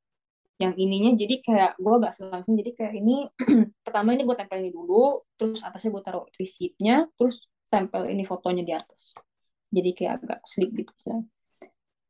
yang 0.62 0.74
ininya 0.78 1.12
jadi 1.18 1.36
kayak 1.42 1.72
gue 1.82 1.94
agak 1.98 2.14
langsung 2.30 2.54
jadi 2.54 2.72
kayak 2.78 2.94
ini 3.02 3.16
pertama 3.86 4.14
ini 4.14 4.24
gue 4.30 4.36
tempel 4.38 4.58
ini 4.62 4.72
dulu 4.72 5.26
terus 5.34 5.66
atasnya 5.66 5.90
gue 5.98 6.04
taruh 6.06 6.26
receipt-nya 6.38 7.10
terus 7.18 7.50
tempel 7.74 8.06
ini 8.06 8.24
fotonya 8.24 8.64
di 8.64 8.74
atas. 8.78 9.18
Jadi 9.72 9.90
kayak 9.98 10.14
agak 10.22 10.40
sleek 10.46 10.72
gitu 10.78 10.94
ya 11.10 11.20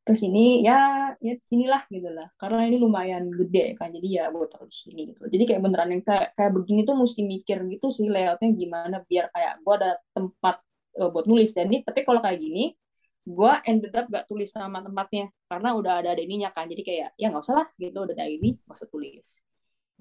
terus 0.01 0.25
ini 0.25 0.65
ya 0.65 1.13
ya 1.21 1.33
sinilah 1.45 1.85
gitu 1.93 2.09
lah. 2.09 2.27
Karena 2.35 2.65
ini 2.65 2.77
lumayan 2.81 3.29
gede 3.29 3.77
kan 3.77 3.93
jadi 3.93 4.07
ya 4.09 4.23
gue 4.33 4.49
taruh 4.49 4.65
di 4.65 4.75
sini 4.75 5.01
gitu. 5.13 5.29
Jadi 5.29 5.43
kayak 5.45 5.61
beneran 5.61 5.89
yang 5.93 6.03
kayak 6.03 6.27
kayak 6.33 6.51
begini 6.57 6.81
tuh 6.83 6.95
mesti 6.97 7.21
mikir 7.23 7.57
gitu 7.69 7.87
sih 7.93 8.09
layoutnya 8.09 8.49
gimana 8.57 8.97
biar 9.05 9.29
kayak 9.29 9.53
gue 9.61 9.73
ada 9.77 9.91
tempat 10.11 10.55
uh, 10.97 11.09
buat 11.13 11.25
nulis. 11.29 11.53
Dan 11.53 11.69
ini 11.69 11.85
tapi 11.85 12.01
kalau 12.01 12.19
kayak 12.19 12.41
gini 12.41 12.73
gue 13.21 13.53
ended 13.69 13.93
up 13.93 14.09
gak 14.09 14.25
tulis 14.25 14.49
nama 14.57 14.81
tempatnya 14.81 15.29
karena 15.45 15.69
udah 15.77 15.93
ada 16.01 16.17
ininya 16.17 16.49
kan 16.49 16.65
jadi 16.65 16.81
kayak 16.81 17.09
ya 17.21 17.29
nggak 17.29 17.43
usah 17.45 17.55
lah 17.61 17.67
gitu 17.77 17.97
udah 18.01 18.15
ada 18.17 18.25
ini 18.25 18.57
gak 18.65 18.77
usah 18.81 18.89
tulis 18.89 19.25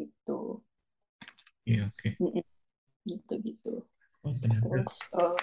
gitu 0.01 0.41
Iya 1.69 1.93
oke. 1.93 2.09
Mm-mm. 2.17 2.45
gitu 3.05 3.35
gitu 3.45 3.73
Oh 4.25 4.33
ternyata 4.41 4.65
terus 4.69 4.97
uh, 5.17 5.37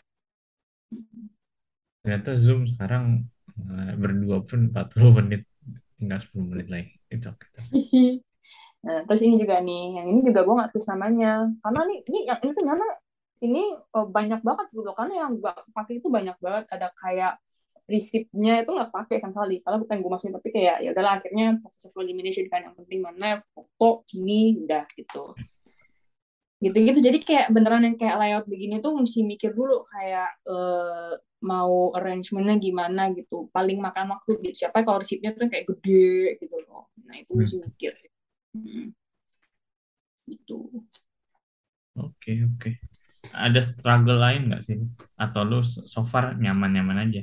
ternyata 2.02 2.32
Zoom 2.38 2.66
sekarang 2.70 3.26
eh, 3.58 3.94
berdua 3.98 4.42
pun 4.46 4.70
40 4.74 5.18
menit 5.22 5.42
tinggal 5.98 6.20
10 6.22 6.50
menit 6.54 6.68
lagi. 6.70 6.94
Itu 7.12 7.34
oke. 7.34 7.48
Nah, 8.78 9.04
terus 9.04 9.20
ini 9.26 9.36
juga 9.42 9.60
nih, 9.60 10.00
yang 10.00 10.08
ini 10.16 10.22
juga 10.24 10.46
gue 10.48 10.54
nggak 10.54 10.72
tulis 10.72 10.88
namanya, 10.88 11.44
karena 11.60 11.82
nih, 11.92 12.00
ini 12.08 12.20
yang 12.30 12.40
ini 12.40 12.54
ternyata 12.56 12.86
ini 13.44 13.64
oh, 13.74 14.06
banyak 14.08 14.40
banget 14.46 14.68
gitu, 14.72 14.92
karena 14.96 15.14
yang 15.28 15.32
gue 15.42 15.54
pakai 15.76 15.94
itu 16.00 16.08
banyak 16.08 16.38
banget, 16.40 16.64
ada 16.72 16.88
kayak 16.96 17.36
resipnya 17.88 18.62
itu 18.62 18.72
nggak 18.76 18.92
pakai 18.92 19.18
kan 19.24 19.32
sekali, 19.32 19.64
kalau 19.64 19.80
bukan 19.82 19.98
gue 20.04 20.12
masukin 20.12 20.36
tapi 20.36 20.50
kayak 20.52 20.84
ya 20.84 20.92
udahlah 20.92 21.24
akhirnya 21.24 21.56
proses 21.64 21.88
of 21.88 22.04
elimination 22.04 22.46
kan 22.52 22.68
yang 22.68 22.76
penting 22.76 23.00
mana 23.00 23.40
foto 23.56 24.04
ini 24.20 24.60
udah 24.68 24.84
gitu, 24.92 25.34
gitu-gitu 26.60 27.00
jadi 27.00 27.18
kayak 27.24 27.48
beneran 27.56 27.88
yang 27.88 27.96
kayak 27.96 28.18
layout 28.20 28.46
begini 28.50 28.84
tuh 28.84 28.92
mesti 29.00 29.24
mikir 29.24 29.56
dulu 29.56 29.88
kayak 29.88 30.30
eh, 30.52 31.14
mau 31.38 31.94
arrangementnya 31.94 32.58
gimana 32.58 33.14
gitu, 33.14 33.48
paling 33.54 33.78
makan 33.78 34.10
waktu 34.10 34.42
gitu, 34.42 34.66
siapa 34.66 34.82
kalau 34.82 35.00
resipnya 35.06 35.38
tuh 35.38 35.48
kayak 35.48 35.70
gede 35.70 36.42
gitu 36.42 36.58
loh, 36.66 36.90
nah 37.06 37.16
itu 37.16 37.30
Hmm. 37.32 37.40
mesti 37.46 37.56
mikir. 37.62 37.94
Hmm, 38.58 38.90
gitu. 40.28 40.60
Oke 41.98 42.46
oke. 42.46 42.72
Ada 43.34 43.60
struggle 43.62 44.18
lain 44.22 44.50
nggak 44.50 44.64
sih? 44.66 44.78
Atau 45.18 45.42
lu 45.46 45.60
so 45.66 46.02
far 46.06 46.38
nyaman-nyaman 46.38 47.10
aja? 47.10 47.22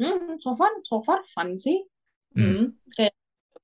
Hmm, 0.00 0.40
so 0.44 0.50
far, 0.58 0.72
so 0.88 0.96
far 1.06 1.20
fun 1.34 1.50
sih. 1.64 1.78
Hmm. 2.34 2.42
Hmm, 2.42 2.64
kayak 2.96 3.14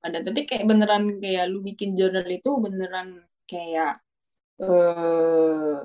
ada 0.05 0.19
tapi 0.27 0.41
kayak 0.49 0.65
beneran 0.71 1.03
kayak 1.23 1.45
lu 1.51 1.59
bikin 1.69 1.91
journal 1.99 2.27
itu 2.37 2.51
beneran 2.65 3.09
kayak 3.49 3.91
eh 4.63 5.75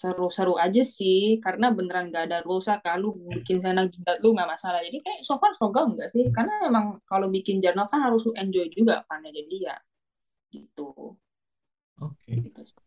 seru-seru 0.00 0.54
aja 0.66 0.82
sih 0.86 1.42
karena 1.44 1.66
beneran 1.78 2.14
gak 2.14 2.24
ada 2.30 2.38
rules 2.46 2.66
kan 2.84 2.96
lu 3.02 3.10
bikin 3.34 3.58
sana 3.64 3.82
jidat 3.92 4.18
lu 4.22 4.28
nggak 4.36 4.50
masalah 4.54 4.80
jadi 4.86 4.98
kayak 5.02 5.20
so 5.26 5.34
far 5.42 5.52
so 5.58 5.66
far 5.74 5.84
enggak 5.90 6.08
sih 6.14 6.24
karena 6.36 6.54
emang 6.70 6.86
kalau 7.10 7.26
bikin 7.36 7.58
journal 7.64 7.86
kan 7.90 8.00
harus 8.06 8.22
lu 8.26 8.32
enjoy 8.42 8.66
juga 8.70 9.02
kan 9.10 9.18
ya 9.26 9.30
jadi 9.34 9.56
ya 9.68 9.76
gitu 10.54 11.18
Oke. 12.00 12.34
gitu 12.44 12.62
sih. 12.70 12.80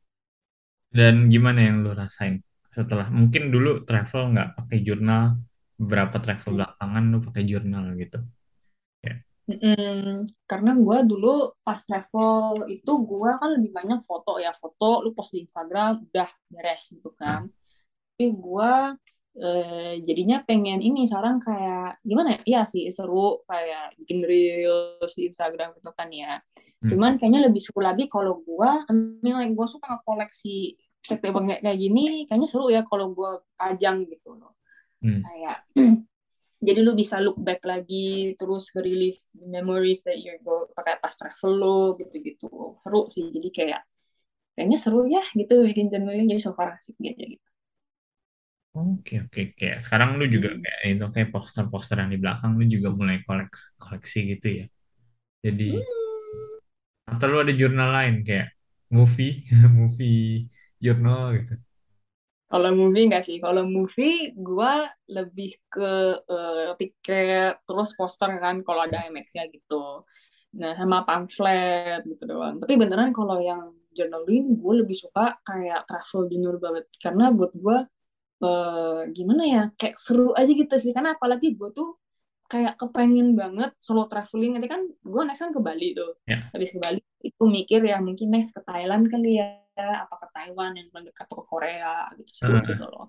Dan 0.98 1.16
gimana 1.34 1.60
yang 1.68 1.78
lu 1.86 1.92
rasain 2.02 2.36
setelah 2.76 3.08
mungkin 3.18 3.44
dulu 3.54 3.86
travel 3.88 4.34
nggak 4.34 4.50
pakai 4.58 4.78
jurnal, 4.88 5.38
beberapa 5.84 6.18
travel 6.24 6.64
belakangan 6.64 7.04
lu 7.12 7.20
pakai 7.20 7.44
jurnal 7.44 7.86
gitu. 8.00 8.20
Ya. 9.04 9.16
Mm, 9.52 10.32
karena 10.48 10.72
gue 10.80 10.98
dulu 11.04 11.52
pas 11.60 11.76
travel 11.76 12.64
itu 12.72 12.92
gue 12.92 13.32
kan 13.36 13.50
lebih 13.60 13.76
banyak 13.76 14.00
foto 14.08 14.40
ya 14.40 14.56
foto 14.56 15.04
lu 15.04 15.12
post 15.12 15.36
di 15.36 15.44
Instagram 15.44 16.08
udah 16.08 16.30
beres 16.48 16.88
gitu 16.88 17.12
kan 17.20 17.52
tapi 18.16 18.32
gue 18.32 18.72
eh, 19.44 19.94
jadinya 20.08 20.40
pengen 20.48 20.80
ini 20.80 21.04
sekarang 21.12 21.44
kayak 21.44 22.00
gimana 22.08 22.40
ya 22.40 22.42
iya 22.48 22.62
sih 22.64 22.88
seru 22.88 23.44
kayak 23.44 24.00
bikin 24.00 24.24
reels 24.24 25.12
di 25.12 25.28
Instagram 25.28 25.76
gitu 25.76 25.92
kan 25.92 26.08
ya 26.08 26.40
Hmm. 26.84 26.92
cuman 26.92 27.12
kayaknya 27.16 27.48
lebih 27.48 27.64
seru 27.64 27.80
lagi 27.80 28.12
kalau 28.12 28.44
gue 28.44 28.72
like 29.24 29.56
gue 29.56 29.68
suka 29.72 29.88
nge-koleksi 29.88 30.76
CP 31.00 31.32
kayak 31.32 31.64
kayak 31.64 31.80
gini 31.80 32.28
kayaknya 32.28 32.48
seru 32.52 32.68
ya 32.68 32.84
kalau 32.84 33.16
gue 33.16 33.40
pajang 33.56 34.04
gitu 34.04 34.36
loh 34.36 34.52
Hmm. 35.04 35.24
kayak 35.24 35.58
jadi 36.68 36.80
lu 36.86 36.92
bisa 37.02 37.18
look 37.26 37.38
back 37.48 37.62
lagi 37.72 38.34
terus 38.40 38.64
relive 38.78 39.20
the 39.40 39.48
memories 39.58 40.02
that 40.08 40.18
you 40.24 40.34
go 40.48 40.68
pakai 40.78 40.96
pas 41.04 41.14
travel 41.20 41.54
lo 41.62 41.78
gitu-gitu 42.00 42.48
seru 42.84 43.02
sih 43.14 43.26
jadi 43.36 43.50
kayak 43.58 43.82
kayaknya 44.56 44.78
seru 44.84 45.00
ya 45.16 45.24
gitu 45.40 45.54
bikin 45.70 45.88
journaling 45.92 46.28
jadi 46.32 46.42
so 46.46 46.52
far 46.58 46.70
asik 46.78 46.96
aja 47.04 47.26
gitu 47.34 47.48
Oke 48.78 49.14
oke 49.24 49.42
kayak 49.58 49.78
sekarang 49.86 50.10
lu 50.20 50.26
juga 50.36 50.50
Hmm. 50.50 50.64
kayak 50.64 50.80
itu 50.92 51.06
kayak 51.14 51.30
poster-poster 51.34 51.96
yang 52.02 52.10
di 52.14 52.18
belakang 52.24 52.52
lu 52.60 52.64
juga 52.76 52.90
mulai 53.00 53.18
koleksi 53.28 53.64
koleksi 53.84 54.18
gitu 54.34 54.48
ya. 54.60 54.64
Jadi 55.46 55.64
Hmm. 55.68 56.04
atau 57.12 57.26
lu 57.32 57.38
ada 57.44 57.54
jurnal 57.62 57.90
lain 57.98 58.16
kayak 58.28 58.48
movie, 58.96 59.32
movie 59.78 60.48
jurnal 60.84 61.20
gitu. 61.38 61.54
Kalau 62.54 62.70
movie 62.78 63.10
enggak 63.10 63.26
sih 63.26 63.42
kalau 63.42 63.66
movie 63.66 64.30
gua 64.38 64.86
lebih 65.10 65.58
ke 65.74 65.92
eh, 66.22 66.70
tiket 66.78 67.66
terus 67.66 67.98
poster 67.98 68.30
kan 68.38 68.62
kalau 68.62 68.86
ada 68.86 69.10
IMAX-nya 69.10 69.50
gitu 69.50 70.06
Nah, 70.54 70.78
sama 70.78 71.02
pamflet 71.02 72.06
gitu 72.06 72.24
doang. 72.30 72.62
Tapi 72.62 72.74
beneran 72.78 73.10
kalau 73.10 73.42
yang 73.42 73.74
journaling, 73.94 74.58
gue 74.58 74.74
lebih 74.86 74.94
suka 74.94 75.38
kayak 75.42 75.90
travel 75.90 76.30
journal 76.30 76.58
banget. 76.62 76.86
Karena 77.02 77.34
buat 77.34 77.52
gue, 77.58 77.78
eh, 78.46 79.02
gimana 79.18 79.44
ya, 79.50 79.64
kayak 79.74 79.98
seru 79.98 80.30
aja 80.38 80.52
gitu 80.54 80.76
sih. 80.78 80.94
Karena 80.94 81.18
apalagi 81.18 81.58
gue 81.58 81.70
tuh 81.74 81.98
kayak 82.46 82.78
kepengen 82.78 83.34
banget 83.34 83.74
solo 83.82 84.06
traveling. 84.06 84.62
Nanti 84.62 84.70
kan 84.70 84.86
gue 84.86 85.22
next 85.26 85.42
kan 85.42 85.50
ke 85.50 85.62
Bali 85.62 85.98
tuh. 85.98 86.22
Ya. 86.30 86.54
Habis 86.54 86.70
ke 86.70 86.78
Bali, 86.78 87.02
itu 87.26 87.44
mikir 87.50 87.82
ya 87.82 87.98
mungkin 87.98 88.30
next 88.30 88.54
ke 88.54 88.62
Thailand 88.62 89.10
kali 89.10 89.42
ya. 89.42 89.63
Apa 89.78 90.16
ke 90.22 90.28
Taiwan 90.32 90.72
yang 90.78 90.88
paling 90.94 91.08
dekat 91.10 91.26
atau 91.26 91.38
ke 91.42 91.46
Korea 91.50 92.08
gitu. 92.20 92.32
Seru 92.32 92.58
Heeh. 92.60 92.68
gitu 92.76 92.86
loh. 92.86 93.06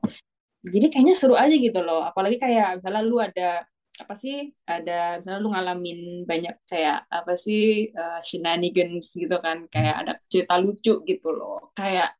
Jadi 0.64 0.86
kayaknya 0.88 1.14
seru 1.16 1.34
aja 1.36 1.52
gitu 1.52 1.80
loh. 1.84 2.00
Apalagi 2.04 2.40
kayak 2.40 2.80
misalnya 2.80 3.02
lu 3.04 3.16
ada 3.20 3.50
apa 3.94 4.18
sih 4.18 4.50
ada 4.66 5.22
misalnya 5.22 5.38
lu 5.38 5.54
ngalamin 5.54 6.26
banyak 6.26 6.66
kayak 6.66 7.06
apa 7.06 7.38
sih 7.38 7.94
uh, 7.94 8.18
shenanigans 8.26 9.14
gitu 9.14 9.38
kan 9.38 9.70
kayak 9.70 10.02
ada 10.02 10.12
cerita 10.26 10.58
lucu 10.58 10.98
gitu 11.06 11.30
loh 11.30 11.70
kayak 11.78 12.10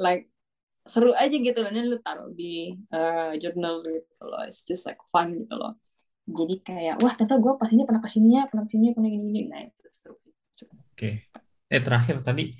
like 0.00 0.32
seru 0.88 1.12
aja 1.12 1.36
gitu 1.36 1.60
loh 1.60 1.68
dan 1.68 1.92
lu 1.92 2.00
taruh 2.00 2.32
di 2.32 2.72
uh, 2.96 3.36
journal 3.36 3.84
gitu 3.84 4.24
loh 4.24 4.48
it's 4.48 4.64
just 4.64 4.88
like 4.88 4.96
fun 5.12 5.44
gitu 5.44 5.52
loh 5.60 5.76
jadi 6.24 6.56
kayak 6.64 6.94
wah 7.04 7.12
ternyata 7.12 7.36
gue 7.36 7.52
pas 7.52 7.68
ini 7.68 7.84
pernah 7.84 8.00
ke 8.00 8.08
sini 8.08 8.40
pernah 8.48 8.64
ke 8.64 8.72
sini 8.72 8.86
pernah 8.96 9.10
gini 9.12 9.24
gini 9.28 9.40
nah 9.52 9.60
itu 9.60 9.88
seru 9.92 10.16
Oke. 11.00 11.32
Eh 11.72 11.80
terakhir 11.80 12.20
tadi 12.20 12.52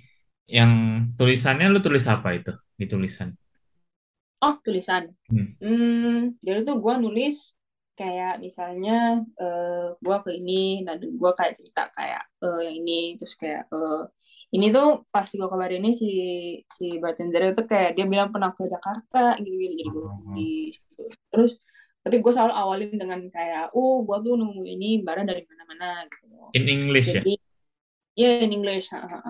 yang 0.51 0.73
tulisannya 1.15 1.71
lu 1.71 1.79
tulis 1.79 2.05
apa 2.05 2.35
itu 2.35 2.51
di 2.75 2.87
tulisan? 2.87 3.31
oh 4.41 4.57
tulisan 4.65 5.13
Hmm. 5.29 5.55
hmm, 5.61 6.41
jadi 6.41 6.65
tuh 6.65 6.81
gue 6.81 6.95
nulis 6.99 7.55
kayak 7.93 8.41
misalnya 8.41 9.21
uh, 9.37 9.93
gue 10.01 10.17
ke 10.25 10.31
ini 10.33 10.81
dan 10.83 10.97
gue 10.99 11.33
kayak 11.37 11.53
cerita 11.53 11.93
kayak 11.93 12.25
uh, 12.41 12.59
yang 12.65 12.81
ini 12.81 13.15
terus 13.15 13.37
kayak 13.37 13.69
uh, 13.69 14.09
ini 14.51 14.73
tuh 14.73 15.05
pas 15.13 15.29
gue 15.29 15.45
kabar 15.45 15.69
ini 15.69 15.93
si 15.93 16.11
si 16.67 16.97
bartender 16.97 17.53
itu 17.53 17.63
kayak 17.69 17.93
dia 17.95 18.09
bilang 18.09 18.33
pernah 18.33 18.51
ke 18.57 18.65
Jakarta 18.65 19.37
gitu 19.39 19.53
gitu 19.55 19.75
jadi 19.77 19.91
gue 19.93 20.03
Oh. 20.03 20.17
di 20.33 20.49
situ. 20.73 21.03
terus 21.29 21.53
tapi 22.01 22.17
gue 22.25 22.33
selalu 22.33 22.55
awalin 22.57 22.97
dengan 22.97 23.21
kayak 23.29 23.77
oh 23.77 24.01
gue 24.03 24.17
tuh 24.25 24.33
nunggu 24.35 24.65
ini 24.65 25.05
barang 25.05 25.29
dari 25.29 25.45
mana-mana 25.45 26.09
gitu 26.09 26.27
In 26.57 26.65
English 26.67 27.13
ya? 27.13 27.21
jadi 27.21 27.37
ya 28.17 28.31
in 28.41 28.51
English 28.57 28.89
ha, 28.91 29.05
ha, 29.05 29.19
ha. 29.21 29.30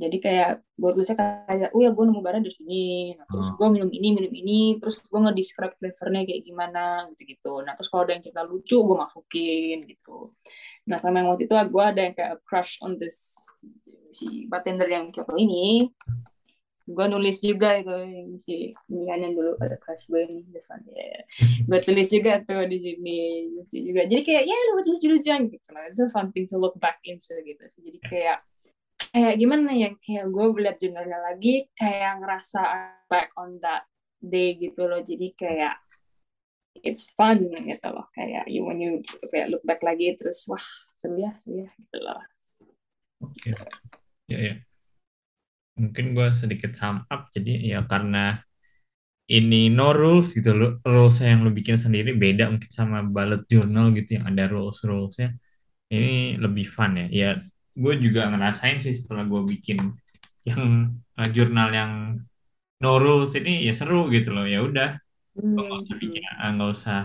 Jadi 0.00 0.16
kayak 0.16 0.50
gue 0.80 0.90
tulisnya 0.96 1.16
kayak 1.20 1.70
oh 1.76 1.80
ya 1.84 1.92
gue 1.92 2.04
nemu 2.08 2.20
barang 2.24 2.42
di 2.48 2.52
sini. 2.56 2.84
Nah, 3.20 3.28
terus 3.28 3.52
Oh. 3.52 3.56
gue 3.60 3.68
minum 3.76 3.90
ini 3.92 4.08
minum 4.16 4.32
ini. 4.32 4.60
Terus 4.80 4.96
gue 5.04 5.20
nge-describe 5.20 5.76
flavornya 5.76 6.24
kayak 6.24 6.42
gimana 6.48 6.84
gitu 7.12 7.22
gitu 7.36 7.52
nah 7.66 7.76
terus 7.76 7.92
kalau 7.92 8.08
ada 8.08 8.16
yang 8.16 8.24
cerita 8.24 8.42
lucu 8.48 8.80
gue 8.80 8.96
masukin 8.96 9.78
gitu. 9.84 10.32
Nah 10.88 10.96
sama 10.96 11.20
yang 11.20 11.28
waktu 11.36 11.44
itu 11.44 11.52
gue 11.52 11.84
ada 11.84 12.00
yang 12.00 12.14
kayak 12.16 12.40
crush 12.48 12.80
on 12.80 12.96
this 12.96 13.36
si 14.16 14.48
bartender 14.48 14.88
yang 14.88 15.12
Kyoto 15.12 15.36
ini. 15.36 15.92
Gue 16.90 17.06
nulis 17.06 17.38
juga 17.38 17.78
itu 17.78 17.94
si 18.42 18.74
ini 18.90 19.04
kan 19.06 19.20
yang 19.22 19.36
dulu 19.36 19.54
ada 19.60 19.76
crush 19.78 20.02
gue 20.10 20.26
ini 20.26 20.42
this 20.50 20.66
one 20.72 20.82
ya 20.90 21.22
gue 21.70 21.78
tulis 21.86 22.08
juga 22.10 22.42
tuh 22.42 22.66
di 22.66 22.78
sini 22.80 23.18
lucu 23.52 23.78
juga. 23.84 24.08
Jadi 24.08 24.22
kayak 24.24 24.44
ya 24.48 24.56
lu 24.74 24.82
lucu-lucuan 24.82 25.46
gitu 25.52 25.68
lah. 25.70 25.86
It's 25.86 26.00
a 26.02 26.08
fun 26.10 26.32
thing 26.32 26.48
to 26.50 26.56
look 26.58 26.74
back 26.80 26.98
into 27.06 27.36
gitu 27.46 27.62
sih. 27.68 27.84
Jadi 27.84 27.98
kayak 28.02 28.42
kayak 29.10 29.34
gimana 29.42 29.74
ya 29.74 29.90
kayak 29.98 30.30
gue 30.30 30.44
lihat 30.62 30.78
jurnalnya 30.78 31.18
lagi 31.18 31.66
kayak 31.74 32.22
ngerasa 32.22 32.62
back 33.10 33.34
on 33.34 33.58
that 33.58 33.86
day 34.22 34.54
gitu 34.54 34.86
loh. 34.86 35.02
Jadi 35.02 35.34
kayak 35.34 35.82
it's 36.86 37.10
fun 37.18 37.50
gitu 37.50 37.88
loh. 37.90 38.06
Kayak 38.14 38.46
you 38.46 38.62
when 38.62 38.78
you 38.78 39.02
kayak 39.34 39.50
look 39.50 39.62
back 39.66 39.82
lagi 39.82 40.14
terus 40.14 40.46
wah 40.46 40.62
seru 40.94 41.18
ya 41.18 41.34
gitu 41.42 41.98
loh. 41.98 42.22
Oke. 43.26 43.50
Ya 44.30 44.38
ya. 44.38 44.54
Mungkin 45.74 46.14
gue 46.14 46.28
sedikit 46.36 46.72
sum 46.78 47.02
up. 47.10 47.28
Jadi 47.34 47.66
ya 47.66 47.82
karena 47.84 48.38
ini 49.30 49.70
no 49.70 49.94
rules 49.94 50.34
gitu 50.34 50.50
lo 50.54 50.66
rules 50.82 51.22
yang 51.22 51.46
lo 51.46 51.54
bikin 51.54 51.78
sendiri 51.78 52.18
beda 52.18 52.50
mungkin 52.50 52.66
sama 52.66 53.06
bullet 53.06 53.46
journal 53.46 53.94
gitu 53.94 54.18
yang 54.18 54.26
ada 54.26 54.50
rules 54.50 54.82
rulesnya 54.82 55.38
ini 55.90 56.34
lebih 56.38 56.66
fun 56.66 56.94
ya. 56.98 57.06
Ya 57.10 57.30
gue 57.80 57.94
juga 58.04 58.28
ngerasain 58.28 58.78
sih 58.84 58.92
setelah 58.92 59.24
gue 59.24 59.40
bikin 59.48 59.80
yang 60.44 60.92
uh, 61.16 61.28
jurnal 61.32 61.68
yang 61.72 61.92
no 62.80 62.96
rules 63.00 63.32
ini 63.36 63.64
ya 63.64 63.72
seru 63.72 64.12
gitu 64.12 64.36
loh. 64.36 64.44
Ya 64.44 64.60
udah 64.60 65.00
gue 65.36 65.44
nggak 65.64 65.80
usah 65.88 65.96
bikin 65.96 66.22
uh, 66.28 66.50
nggak 66.56 66.70
usah 66.76 67.00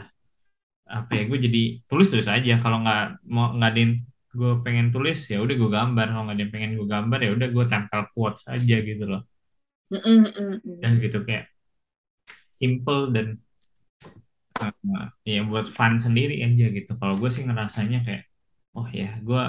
apa 0.86 1.12
ya 1.18 1.24
gue 1.26 1.40
jadi 1.48 1.62
tulis 1.88 2.08
tulis 2.12 2.28
aja. 2.28 2.54
Kalau 2.60 2.84
nggak 2.84 3.24
mau 3.32 3.56
ngadain 3.56 4.04
gue 4.36 4.52
pengen 4.68 4.92
tulis 4.92 5.20
ya 5.32 5.40
udah 5.40 5.56
gue 5.56 5.70
gambar. 5.72 6.06
Kalau 6.12 6.24
nggak 6.28 6.36
ada 6.36 6.44
yang 6.44 6.54
pengen 6.54 6.72
gue 6.76 6.88
gambar 6.88 7.20
ya 7.24 7.30
udah 7.32 7.48
gue 7.56 7.66
tempel 7.72 8.02
quotes 8.12 8.44
aja 8.52 8.76
gitu 8.84 9.06
loh. 9.08 9.24
Mm, 9.86 10.02
mm, 10.02 10.18
mm, 10.34 10.56
mm. 10.66 10.78
dan 10.82 10.92
gitu 10.98 11.22
kayak 11.22 11.46
simple 12.50 13.14
dan 13.14 13.38
uh, 14.58 15.08
ya 15.22 15.46
buat 15.46 15.70
fun 15.70 15.96
sendiri 16.02 16.42
aja 16.44 16.68
gitu. 16.74 16.92
Kalau 17.00 17.16
gue 17.16 17.30
sih 17.32 17.46
ngerasanya 17.48 18.04
kayak 18.04 18.24
oh 18.76 18.88
ya 18.92 19.16
gue 19.24 19.44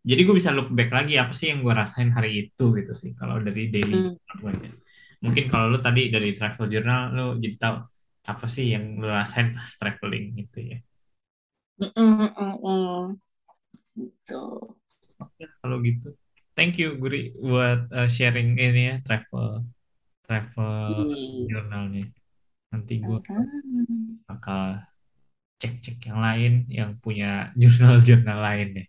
jadi 0.00 0.20
gue 0.24 0.34
bisa 0.40 0.50
look 0.56 0.72
back 0.72 0.90
lagi 0.92 1.20
apa 1.20 1.32
sih 1.36 1.52
yang 1.52 1.60
gue 1.60 1.74
rasain 1.76 2.10
hari 2.16 2.48
itu 2.48 2.64
gitu 2.78 2.92
sih 2.96 3.10
kalau 3.16 3.36
dari 3.40 3.68
daily 3.68 3.94
Hmm. 4.00 4.16
gue 4.16 4.52
ya. 4.64 4.72
mungkin 5.20 5.44
kalau 5.52 5.68
lu 5.68 5.78
tadi 5.84 6.08
dari 6.08 6.32
travel 6.32 6.66
journal 6.72 7.12
lu 7.12 7.26
jadi 7.36 7.56
tahu 7.60 7.76
apa 8.24 8.46
sih 8.48 8.72
yang 8.72 8.96
lu 9.00 9.08
rasain 9.08 9.52
pas 9.56 9.68
traveling 9.80 10.36
gitu 10.40 10.58
ya. 10.60 10.78
Mm, 11.80 11.96
mm, 11.96 12.54
mm, 12.60 13.00
gitu. 13.96 14.40
Oke, 15.16 15.44
kalau 15.60 15.80
gitu. 15.80 16.12
Thank 16.52 16.76
you 16.76 17.00
Guri 17.00 17.32
buat 17.40 17.88
uh, 17.88 18.08
sharing 18.08 18.52
ini 18.60 18.82
ya 18.92 18.94
travel 19.00 19.64
travel 20.28 21.08
Ih, 21.16 21.48
jurnalnya 21.48 22.04
nanti 22.70 23.00
gue 23.00 23.18
bakal 24.28 24.84
cek-cek 25.60 25.98
yang 26.06 26.20
lain 26.20 26.52
yang 26.68 26.90
punya 27.00 27.48
jurnal-jurnal 27.60 28.38
lain 28.38 28.68
ya 28.76 28.84